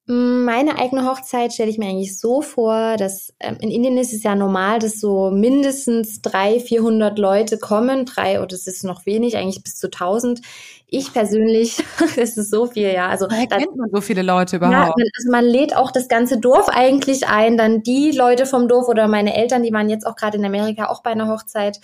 Meine 0.08 0.78
eigene 0.78 1.04
Hochzeit 1.04 1.52
stelle 1.52 1.68
ich 1.68 1.78
mir 1.78 1.88
eigentlich 1.88 2.16
so 2.20 2.40
vor, 2.40 2.96
dass 2.96 3.34
ähm, 3.40 3.56
in 3.60 3.72
Indien 3.72 3.98
ist 3.98 4.12
es 4.12 4.22
ja 4.22 4.36
normal, 4.36 4.78
dass 4.78 5.00
so 5.00 5.32
mindestens 5.32 6.22
drei, 6.22 6.60
vierhundert 6.60 7.18
Leute 7.18 7.58
kommen, 7.58 8.04
drei 8.04 8.40
oder 8.40 8.54
es 8.54 8.68
ist 8.68 8.84
noch 8.84 9.04
wenig, 9.04 9.36
eigentlich 9.36 9.64
bis 9.64 9.74
zu 9.74 9.90
tausend. 9.90 10.42
Ich 10.86 11.12
persönlich, 11.12 11.82
das 12.16 12.36
ist 12.36 12.50
so 12.50 12.66
viel, 12.66 12.92
ja. 12.92 13.08
Also 13.08 13.26
Woher 13.28 13.48
kennt 13.48 13.76
man 13.76 13.90
so 13.92 14.00
viele 14.00 14.22
Leute 14.22 14.56
überhaupt? 14.56 14.96
Ja, 14.96 15.06
also 15.18 15.30
man 15.32 15.44
lädt 15.44 15.74
auch 15.74 15.90
das 15.90 16.06
ganze 16.06 16.38
Dorf 16.38 16.68
eigentlich 16.68 17.26
ein, 17.26 17.56
dann 17.56 17.82
die 17.82 18.12
Leute 18.12 18.46
vom 18.46 18.68
Dorf 18.68 18.86
oder 18.86 19.08
meine 19.08 19.34
Eltern, 19.34 19.64
die 19.64 19.72
waren 19.72 19.90
jetzt 19.90 20.06
auch 20.06 20.14
gerade 20.14 20.38
in 20.38 20.44
Amerika 20.44 20.86
auch 20.86 21.02
bei 21.02 21.10
einer 21.10 21.26
Hochzeit 21.26 21.80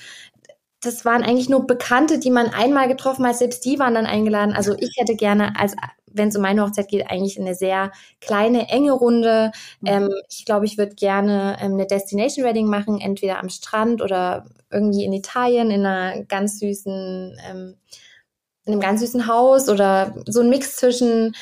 das 0.84 1.04
waren 1.04 1.22
eigentlich 1.22 1.48
nur 1.48 1.64
Bekannte, 1.64 2.18
die 2.18 2.30
man 2.30 2.48
einmal 2.48 2.88
getroffen 2.88 3.24
hat. 3.24 3.36
Selbst 3.36 3.64
die 3.64 3.78
waren 3.78 3.94
dann 3.94 4.04
eingeladen. 4.04 4.52
Also 4.52 4.74
ich 4.76 4.96
hätte 4.98 5.14
gerne, 5.14 5.52
als 5.56 5.76
wenn 6.14 6.28
es 6.28 6.36
um 6.36 6.42
meine 6.42 6.62
Hochzeit 6.62 6.88
geht, 6.88 7.10
eigentlich 7.10 7.38
eine 7.38 7.54
sehr 7.54 7.92
kleine, 8.20 8.68
enge 8.68 8.92
Runde. 8.92 9.52
Mhm. 9.80 9.88
Ähm, 9.88 10.10
ich 10.28 10.44
glaube, 10.44 10.66
ich 10.66 10.78
würde 10.78 10.94
gerne 10.94 11.56
ähm, 11.60 11.74
eine 11.74 11.86
Destination 11.86 12.44
Wedding 12.44 12.66
machen, 12.66 13.00
entweder 13.00 13.38
am 13.38 13.48
Strand 13.48 14.02
oder 14.02 14.46
irgendwie 14.70 15.04
in 15.04 15.12
Italien 15.12 15.70
in 15.70 15.86
einer 15.86 16.24
ganz 16.24 16.58
süßen, 16.58 17.38
ähm, 17.50 17.76
in 18.64 18.72
einem 18.72 18.80
ganz 18.80 19.00
süßen 19.00 19.26
Haus 19.26 19.68
oder 19.68 20.14
so 20.26 20.40
ein 20.40 20.48
Mix 20.48 20.76
zwischen 20.76 21.34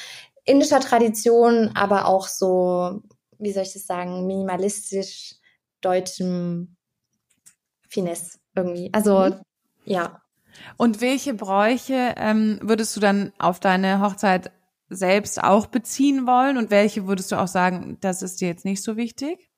indischer 0.44 0.80
Tradition, 0.80 1.70
aber 1.74 2.06
auch 2.06 2.26
so, 2.26 3.02
wie 3.38 3.52
soll 3.52 3.62
ich 3.62 3.72
das 3.72 3.86
sagen, 3.86 4.26
minimalistisch 4.26 5.36
deutschem 5.80 6.76
Finesse 7.88 8.38
irgendwie. 8.54 8.90
Also 8.92 9.26
mhm. 9.26 9.40
ja. 9.84 10.22
Und 10.76 11.00
welche 11.00 11.34
Bräuche 11.34 12.14
ähm, 12.16 12.58
würdest 12.62 12.96
du 12.96 13.00
dann 13.00 13.32
auf 13.38 13.60
deine 13.60 14.00
Hochzeit 14.00 14.50
selbst 14.90 15.42
auch 15.42 15.66
beziehen 15.66 16.26
wollen 16.26 16.58
und 16.58 16.70
welche 16.70 17.06
würdest 17.06 17.32
du 17.32 17.36
auch 17.36 17.48
sagen, 17.48 17.96
das 18.00 18.22
ist 18.22 18.40
dir 18.40 18.48
jetzt 18.48 18.64
nicht 18.64 18.82
so 18.82 18.96
wichtig? 18.96 19.50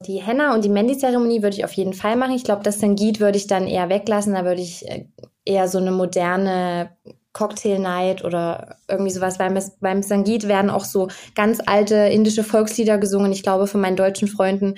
Die 0.00 0.20
Henna 0.20 0.54
und 0.54 0.64
die 0.64 0.68
Mendi-Zeremonie 0.68 1.42
würde 1.42 1.56
ich 1.56 1.64
auf 1.64 1.72
jeden 1.72 1.94
Fall 1.94 2.16
machen. 2.16 2.34
Ich 2.34 2.44
glaube, 2.44 2.62
das 2.62 2.80
Sangit 2.80 3.20
würde 3.20 3.38
ich 3.38 3.46
dann 3.46 3.66
eher 3.66 3.88
weglassen. 3.88 4.34
Da 4.34 4.44
würde 4.44 4.60
ich 4.60 4.86
äh, 4.88 5.06
eher 5.44 5.68
so 5.68 5.78
eine 5.78 5.92
moderne 5.92 6.90
Cocktail 7.32 7.78
Night 7.78 8.24
oder 8.24 8.76
irgendwie 8.88 9.10
sowas. 9.10 9.38
Beim, 9.38 9.58
beim 9.80 10.02
Sangit 10.02 10.48
werden 10.48 10.70
auch 10.70 10.84
so 10.84 11.08
ganz 11.34 11.60
alte 11.64 11.94
indische 11.94 12.44
Volkslieder 12.44 12.98
gesungen. 12.98 13.32
Ich 13.32 13.42
glaube, 13.42 13.66
von 13.66 13.80
meinen 13.80 13.96
deutschen 13.96 14.28
Freunden 14.28 14.74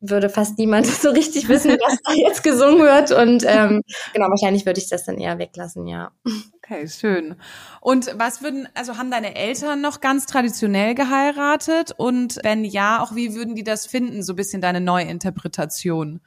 würde 0.00 0.28
fast 0.28 0.58
niemand 0.58 0.86
so 0.86 1.10
richtig 1.10 1.48
wissen, 1.48 1.72
was 1.72 1.98
da 2.04 2.12
jetzt 2.12 2.42
gesungen 2.42 2.80
wird. 2.80 3.12
Und 3.12 3.44
ähm, 3.46 3.82
genau, 4.14 4.28
wahrscheinlich 4.28 4.66
würde 4.66 4.80
ich 4.80 4.88
das 4.88 5.04
dann 5.04 5.18
eher 5.18 5.38
weglassen, 5.38 5.86
ja. 5.86 6.10
Okay, 6.56 6.88
schön. 6.88 7.36
Und 7.80 8.14
was 8.18 8.42
würden, 8.42 8.68
also 8.74 8.96
haben 8.96 9.10
deine 9.10 9.36
Eltern 9.36 9.80
noch 9.80 10.00
ganz 10.00 10.26
traditionell 10.26 10.94
geheiratet? 10.94 11.92
Und 11.96 12.38
wenn 12.42 12.64
ja, 12.64 13.02
auch 13.02 13.14
wie 13.14 13.34
würden 13.34 13.54
die 13.54 13.64
das 13.64 13.86
finden, 13.86 14.22
so 14.22 14.32
ein 14.32 14.36
bisschen 14.36 14.60
deine 14.60 14.80
Neuinterpretation? 14.80 16.20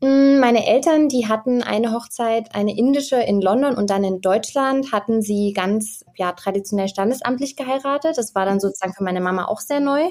Mm, 0.00 0.38
meine 0.38 0.64
Eltern, 0.66 1.08
die 1.08 1.26
hatten 1.26 1.62
eine 1.62 1.92
Hochzeit, 1.92 2.54
eine 2.54 2.76
indische 2.76 3.16
in 3.16 3.40
London 3.40 3.74
und 3.74 3.90
dann 3.90 4.04
in 4.04 4.20
Deutschland 4.20 4.92
hatten 4.92 5.22
sie 5.22 5.52
ganz 5.52 6.04
ja 6.16 6.32
traditionell 6.32 6.88
standesamtlich 6.88 7.56
geheiratet. 7.56 8.16
Das 8.16 8.34
war 8.34 8.46
dann 8.46 8.60
sozusagen 8.60 8.94
für 8.94 9.02
meine 9.02 9.20
Mama 9.20 9.46
auch 9.46 9.60
sehr 9.60 9.80
neu. 9.80 10.10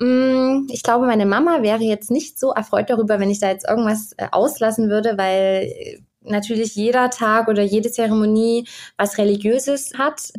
Mm, 0.00 0.66
ich 0.70 0.82
glaube, 0.82 1.06
meine 1.06 1.26
Mama 1.26 1.62
wäre 1.62 1.82
jetzt 1.84 2.10
nicht 2.10 2.38
so 2.38 2.52
erfreut 2.52 2.88
darüber, 2.88 3.20
wenn 3.20 3.30
ich 3.30 3.38
da 3.38 3.50
jetzt 3.50 3.68
irgendwas 3.68 4.12
äh, 4.16 4.28
auslassen 4.32 4.88
würde, 4.88 5.18
weil 5.18 5.64
äh, 5.64 6.00
natürlich 6.22 6.74
jeder 6.74 7.10
Tag 7.10 7.48
oder 7.48 7.62
jede 7.62 7.90
Zeremonie 7.92 8.66
was 8.96 9.18
Religiöses 9.18 9.92
hat. 9.98 10.32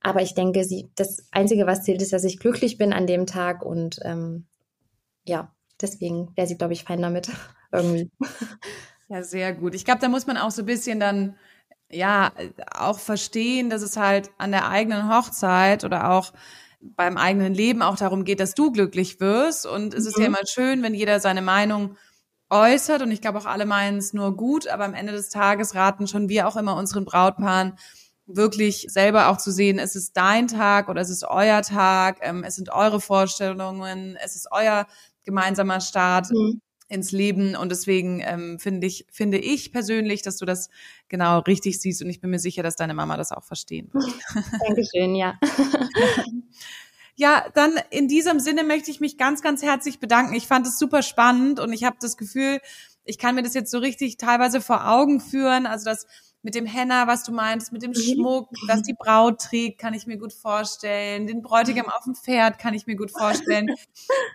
Aber 0.00 0.22
ich 0.22 0.34
denke, 0.34 0.64
sie, 0.64 0.90
das 0.96 1.26
Einzige, 1.30 1.66
was 1.66 1.84
zählt, 1.84 2.02
ist, 2.02 2.12
dass 2.12 2.24
ich 2.24 2.38
glücklich 2.38 2.78
bin 2.78 2.92
an 2.92 3.06
dem 3.06 3.26
Tag 3.26 3.64
und 3.64 4.00
ähm, 4.02 4.46
ja, 5.26 5.52
deswegen 5.80 6.32
wäre 6.36 6.46
sie, 6.48 6.58
glaube 6.58 6.74
ich, 6.74 6.84
fein 6.84 7.02
damit 7.02 7.30
irgendwie. 7.72 8.10
Ja, 9.08 9.22
sehr 9.22 9.52
gut. 9.54 9.74
Ich 9.74 9.84
glaube, 9.84 10.00
da 10.00 10.08
muss 10.08 10.26
man 10.26 10.36
auch 10.36 10.50
so 10.50 10.62
ein 10.62 10.66
bisschen 10.66 11.00
dann 11.00 11.36
ja 11.90 12.32
auch 12.74 12.98
verstehen, 12.98 13.70
dass 13.70 13.82
es 13.82 13.96
halt 13.96 14.30
an 14.38 14.50
der 14.50 14.68
eigenen 14.68 15.08
Hochzeit 15.08 15.84
oder 15.84 16.10
auch 16.10 16.32
beim 16.94 17.16
eigenen 17.16 17.54
Leben 17.54 17.82
auch 17.82 17.96
darum 17.96 18.24
geht, 18.24 18.40
dass 18.40 18.54
du 18.54 18.72
glücklich 18.72 19.20
wirst. 19.20 19.66
Und 19.66 19.94
es 19.94 20.06
ist 20.06 20.18
ja 20.18 20.28
mhm. 20.28 20.34
immer 20.34 20.46
schön, 20.46 20.82
wenn 20.82 20.94
jeder 20.94 21.20
seine 21.20 21.42
Meinung 21.42 21.96
äußert. 22.50 23.02
Und 23.02 23.10
ich 23.10 23.20
glaube 23.20 23.38
auch 23.38 23.46
alle 23.46 23.66
meinen 23.66 23.98
es 23.98 24.12
nur 24.12 24.36
gut, 24.36 24.68
aber 24.68 24.84
am 24.84 24.94
Ende 24.94 25.12
des 25.12 25.28
Tages 25.28 25.74
raten 25.74 26.06
schon 26.06 26.28
wir 26.28 26.46
auch 26.46 26.56
immer 26.56 26.76
unseren 26.76 27.04
Brautpaaren, 27.04 27.78
wirklich 28.26 28.86
selber 28.88 29.28
auch 29.28 29.36
zu 29.36 29.52
sehen, 29.52 29.78
es 29.78 29.94
ist 29.94 30.16
dein 30.16 30.48
Tag 30.48 30.88
oder 30.88 31.00
es 31.00 31.10
ist 31.10 31.24
euer 31.24 31.62
Tag, 31.62 32.18
ähm, 32.22 32.42
es 32.42 32.56
sind 32.56 32.70
eure 32.70 33.00
Vorstellungen, 33.00 34.16
es 34.16 34.34
ist 34.34 34.48
euer 34.50 34.86
gemeinsamer 35.22 35.80
Start. 35.80 36.32
Mhm 36.32 36.60
ins 36.88 37.10
Leben 37.10 37.56
und 37.56 37.70
deswegen 37.70 38.20
ähm, 38.24 38.58
finde 38.58 38.86
ich 38.86 39.06
finde 39.10 39.38
ich 39.38 39.72
persönlich, 39.72 40.22
dass 40.22 40.36
du 40.36 40.44
das 40.44 40.70
genau 41.08 41.40
richtig 41.40 41.80
siehst 41.80 42.02
und 42.02 42.10
ich 42.10 42.20
bin 42.20 42.30
mir 42.30 42.38
sicher, 42.38 42.62
dass 42.62 42.76
deine 42.76 42.94
Mama 42.94 43.16
das 43.16 43.32
auch 43.32 43.44
verstehen 43.44 43.90
wird. 43.92 44.04
Dankeschön, 44.66 45.14
ja. 45.16 45.38
ja, 47.16 47.46
dann 47.54 47.72
in 47.90 48.06
diesem 48.06 48.38
Sinne 48.38 48.62
möchte 48.62 48.90
ich 48.90 49.00
mich 49.00 49.18
ganz 49.18 49.42
ganz 49.42 49.62
herzlich 49.62 49.98
bedanken. 49.98 50.34
Ich 50.34 50.46
fand 50.46 50.66
es 50.66 50.78
super 50.78 51.02
spannend 51.02 51.58
und 51.58 51.72
ich 51.72 51.82
habe 51.82 51.96
das 52.00 52.16
Gefühl, 52.16 52.60
ich 53.04 53.18
kann 53.18 53.34
mir 53.34 53.42
das 53.42 53.54
jetzt 53.54 53.70
so 53.70 53.78
richtig 53.78 54.16
teilweise 54.16 54.60
vor 54.60 54.88
Augen 54.88 55.20
führen, 55.20 55.66
also 55.66 55.84
dass 55.86 56.06
mit 56.46 56.54
dem 56.54 56.64
Henna, 56.64 57.08
was 57.08 57.24
du 57.24 57.32
meinst, 57.32 57.72
mit 57.72 57.82
dem 57.82 57.90
mhm. 57.90 57.96
Schmuck, 57.96 58.48
was 58.68 58.82
die 58.82 58.94
Braut 58.94 59.40
trägt, 59.40 59.80
kann 59.80 59.94
ich 59.94 60.06
mir 60.06 60.16
gut 60.16 60.32
vorstellen. 60.32 61.26
Den 61.26 61.42
Bräutigam 61.42 61.88
auf 61.88 62.04
dem 62.04 62.14
Pferd 62.14 62.60
kann 62.60 62.72
ich 62.72 62.86
mir 62.86 62.94
gut 62.94 63.10
vorstellen. 63.10 63.68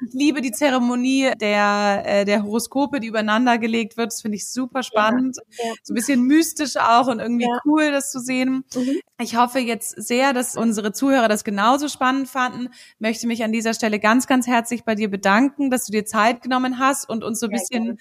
Ich 0.06 0.14
liebe 0.14 0.42
die 0.42 0.52
Zeremonie 0.52 1.32
der, 1.40 2.04
äh, 2.06 2.26
der 2.26 2.44
Horoskope, 2.44 3.00
die 3.00 3.08
übereinander 3.08 3.58
gelegt 3.58 3.96
wird. 3.96 4.08
Das 4.08 4.22
finde 4.22 4.36
ich 4.36 4.50
super 4.50 4.84
spannend. 4.84 5.38
Ja, 5.58 5.68
ja. 5.68 5.74
So 5.84 5.94
ein 5.94 5.96
bisschen 5.96 6.24
mystisch 6.24 6.76
auch 6.76 7.08
und 7.08 7.20
irgendwie 7.20 7.46
ja. 7.46 7.60
cool, 7.64 7.92
das 7.92 8.12
zu 8.12 8.20
sehen. 8.20 8.66
Mhm. 8.76 9.00
Ich 9.22 9.38
hoffe 9.38 9.60
jetzt 9.60 9.92
sehr, 9.92 10.34
dass 10.34 10.58
unsere 10.58 10.92
Zuhörer 10.92 11.30
das 11.30 11.46
genauso 11.46 11.88
spannend 11.88 12.28
fanden. 12.28 12.70
Möchte 13.00 13.26
mich 13.26 13.44
an 13.44 13.54
dieser 13.54 13.74
Stelle 13.74 14.00
ganz, 14.00 14.28
ganz 14.28 14.48
herzlich 14.48 14.84
bei 14.84 14.96
dir 14.96 15.10
bedanken, 15.10 15.70
dass 15.70 15.86
du 15.86 15.94
dir 15.94 16.06
Zeit 16.06 16.42
genommen 16.42 16.78
hast 16.78 17.08
und 17.08 17.24
uns 17.24 17.40
so 17.40 17.46
ein 17.46 17.52
bisschen 17.52 18.00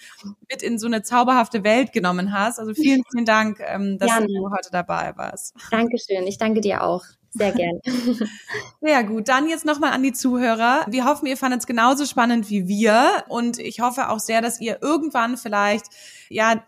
mit 0.51 0.64
in 0.64 0.79
so 0.81 0.88
eine 0.88 1.03
zauberhafte 1.03 1.62
Welt 1.62 1.92
genommen 1.92 2.33
hast. 2.33 2.59
Also 2.59 2.75
vielen, 2.75 3.03
vielen 3.12 3.27
Dank. 3.27 3.61
Ähm, 3.61 3.99
dass 4.01 4.11
gerne. 4.11 4.27
du 4.27 4.51
heute 4.51 4.71
dabei 4.73 5.13
warst. 5.17 5.55
Dankeschön. 5.71 6.27
Ich 6.27 6.39
danke 6.39 6.61
dir 6.61 6.83
auch. 6.83 7.05
Sehr 7.33 7.53
gerne. 7.53 7.81
Sehr 8.81 9.05
gut. 9.07 9.29
Dann 9.29 9.49
jetzt 9.49 9.65
nochmal 9.65 9.93
an 9.93 10.03
die 10.03 10.13
Zuhörer. 10.13 10.85
Wir 10.89 11.05
hoffen, 11.05 11.27
ihr 11.27 11.37
fandet 11.37 11.61
es 11.61 11.67
genauso 11.67 12.05
spannend 12.07 12.51
wie 12.51 12.67
wir. 12.67 13.25
Und 13.29 13.59
ich 13.59 13.81
hoffe 13.81 14.09
auch 14.09 14.19
sehr, 14.19 14.43
dass 14.43 14.61
ihr 14.61 14.79
irgendwann 14.83 15.37
vielleicht, 15.37 15.87
ja, 16.29 16.65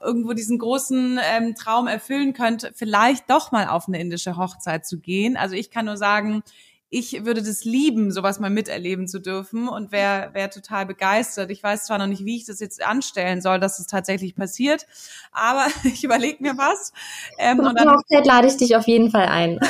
irgendwo 0.00 0.32
diesen 0.32 0.58
großen 0.58 1.20
ähm, 1.22 1.54
Traum 1.54 1.86
erfüllen 1.86 2.32
könnt, 2.32 2.72
vielleicht 2.74 3.30
doch 3.30 3.52
mal 3.52 3.68
auf 3.68 3.86
eine 3.86 4.00
indische 4.00 4.36
Hochzeit 4.36 4.86
zu 4.86 4.98
gehen. 4.98 5.36
Also 5.36 5.54
ich 5.54 5.70
kann 5.70 5.84
nur 5.84 5.96
sagen, 5.96 6.42
ich 6.90 7.24
würde 7.26 7.42
das 7.42 7.64
lieben, 7.64 8.10
sowas 8.12 8.40
mal 8.40 8.48
miterleben 8.48 9.08
zu 9.08 9.20
dürfen 9.20 9.68
und 9.68 9.92
wäre 9.92 10.30
wär 10.32 10.50
total 10.50 10.86
begeistert. 10.86 11.50
Ich 11.50 11.62
weiß 11.62 11.84
zwar 11.84 11.98
noch 11.98 12.06
nicht, 12.06 12.24
wie 12.24 12.36
ich 12.36 12.46
das 12.46 12.60
jetzt 12.60 12.82
anstellen 12.82 13.42
soll, 13.42 13.60
dass 13.60 13.78
es 13.78 13.86
tatsächlich 13.86 14.34
passiert, 14.34 14.86
aber 15.32 15.66
ich 15.84 16.02
überlege 16.02 16.42
mir 16.42 16.56
was. 16.56 16.92
Ähm, 17.38 17.60
und 17.60 17.78
dann 17.78 17.90
Hochzeit 17.90 18.26
lade 18.26 18.46
ich 18.46 18.56
dich 18.56 18.74
auf 18.74 18.86
jeden 18.86 19.10
Fall 19.10 19.26
ein. 19.26 19.60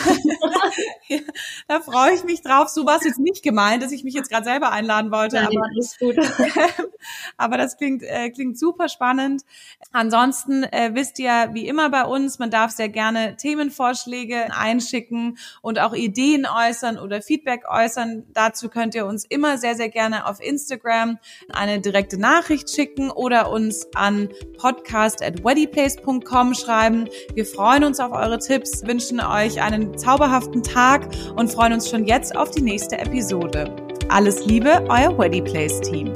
ja, 1.08 1.18
da 1.68 1.80
freue 1.80 2.14
ich 2.14 2.22
mich 2.22 2.42
drauf. 2.42 2.68
So 2.68 2.86
war 2.86 2.98
es 2.98 3.04
jetzt 3.04 3.18
nicht 3.18 3.42
gemeint, 3.42 3.82
dass 3.82 3.90
ich 3.90 4.04
mich 4.04 4.14
jetzt 4.14 4.30
gerade 4.30 4.44
selber 4.44 4.70
einladen 4.70 5.10
wollte. 5.10 5.36
Ja, 5.36 5.46
aber, 5.46 5.66
ist 5.76 5.98
gut. 5.98 6.16
aber 7.36 7.56
das 7.56 7.76
klingt, 7.76 8.02
äh, 8.04 8.30
klingt 8.30 8.58
super 8.58 8.88
spannend. 8.88 9.42
Ansonsten 9.92 10.62
äh, 10.64 10.90
wisst 10.94 11.18
ihr, 11.18 11.50
wie 11.52 11.66
immer 11.66 11.90
bei 11.90 12.04
uns, 12.04 12.38
man 12.38 12.50
darf 12.50 12.70
sehr 12.70 12.88
gerne 12.88 13.36
Themenvorschläge 13.36 14.54
einschicken 14.56 15.38
und 15.62 15.80
auch 15.80 15.94
Ideen 15.94 16.46
äußern 16.46 16.98
oder 17.08 17.22
Feedback 17.22 17.62
äußern. 17.68 18.24
Dazu 18.34 18.68
könnt 18.68 18.94
ihr 18.94 19.06
uns 19.06 19.24
immer 19.24 19.56
sehr, 19.58 19.74
sehr 19.74 19.88
gerne 19.88 20.26
auf 20.28 20.40
Instagram 20.40 21.18
eine 21.52 21.80
direkte 21.80 22.18
Nachricht 22.18 22.70
schicken 22.70 23.10
oder 23.10 23.50
uns 23.50 23.88
an 23.94 24.28
podcast.weddyplace.com 24.58 26.54
schreiben. 26.54 27.08
Wir 27.34 27.46
freuen 27.46 27.84
uns 27.84 27.98
auf 27.98 28.12
eure 28.12 28.38
Tipps, 28.38 28.86
wünschen 28.86 29.20
euch 29.20 29.62
einen 29.62 29.96
zauberhaften 29.96 30.62
Tag 30.62 31.08
und 31.34 31.50
freuen 31.50 31.72
uns 31.72 31.88
schon 31.88 32.04
jetzt 32.04 32.36
auf 32.36 32.50
die 32.50 32.62
nächste 32.62 32.98
Episode. 32.98 33.74
Alles 34.10 34.44
Liebe, 34.44 34.84
euer 34.88 35.18
Weddyplace 35.18 35.80
Team. 35.80 36.12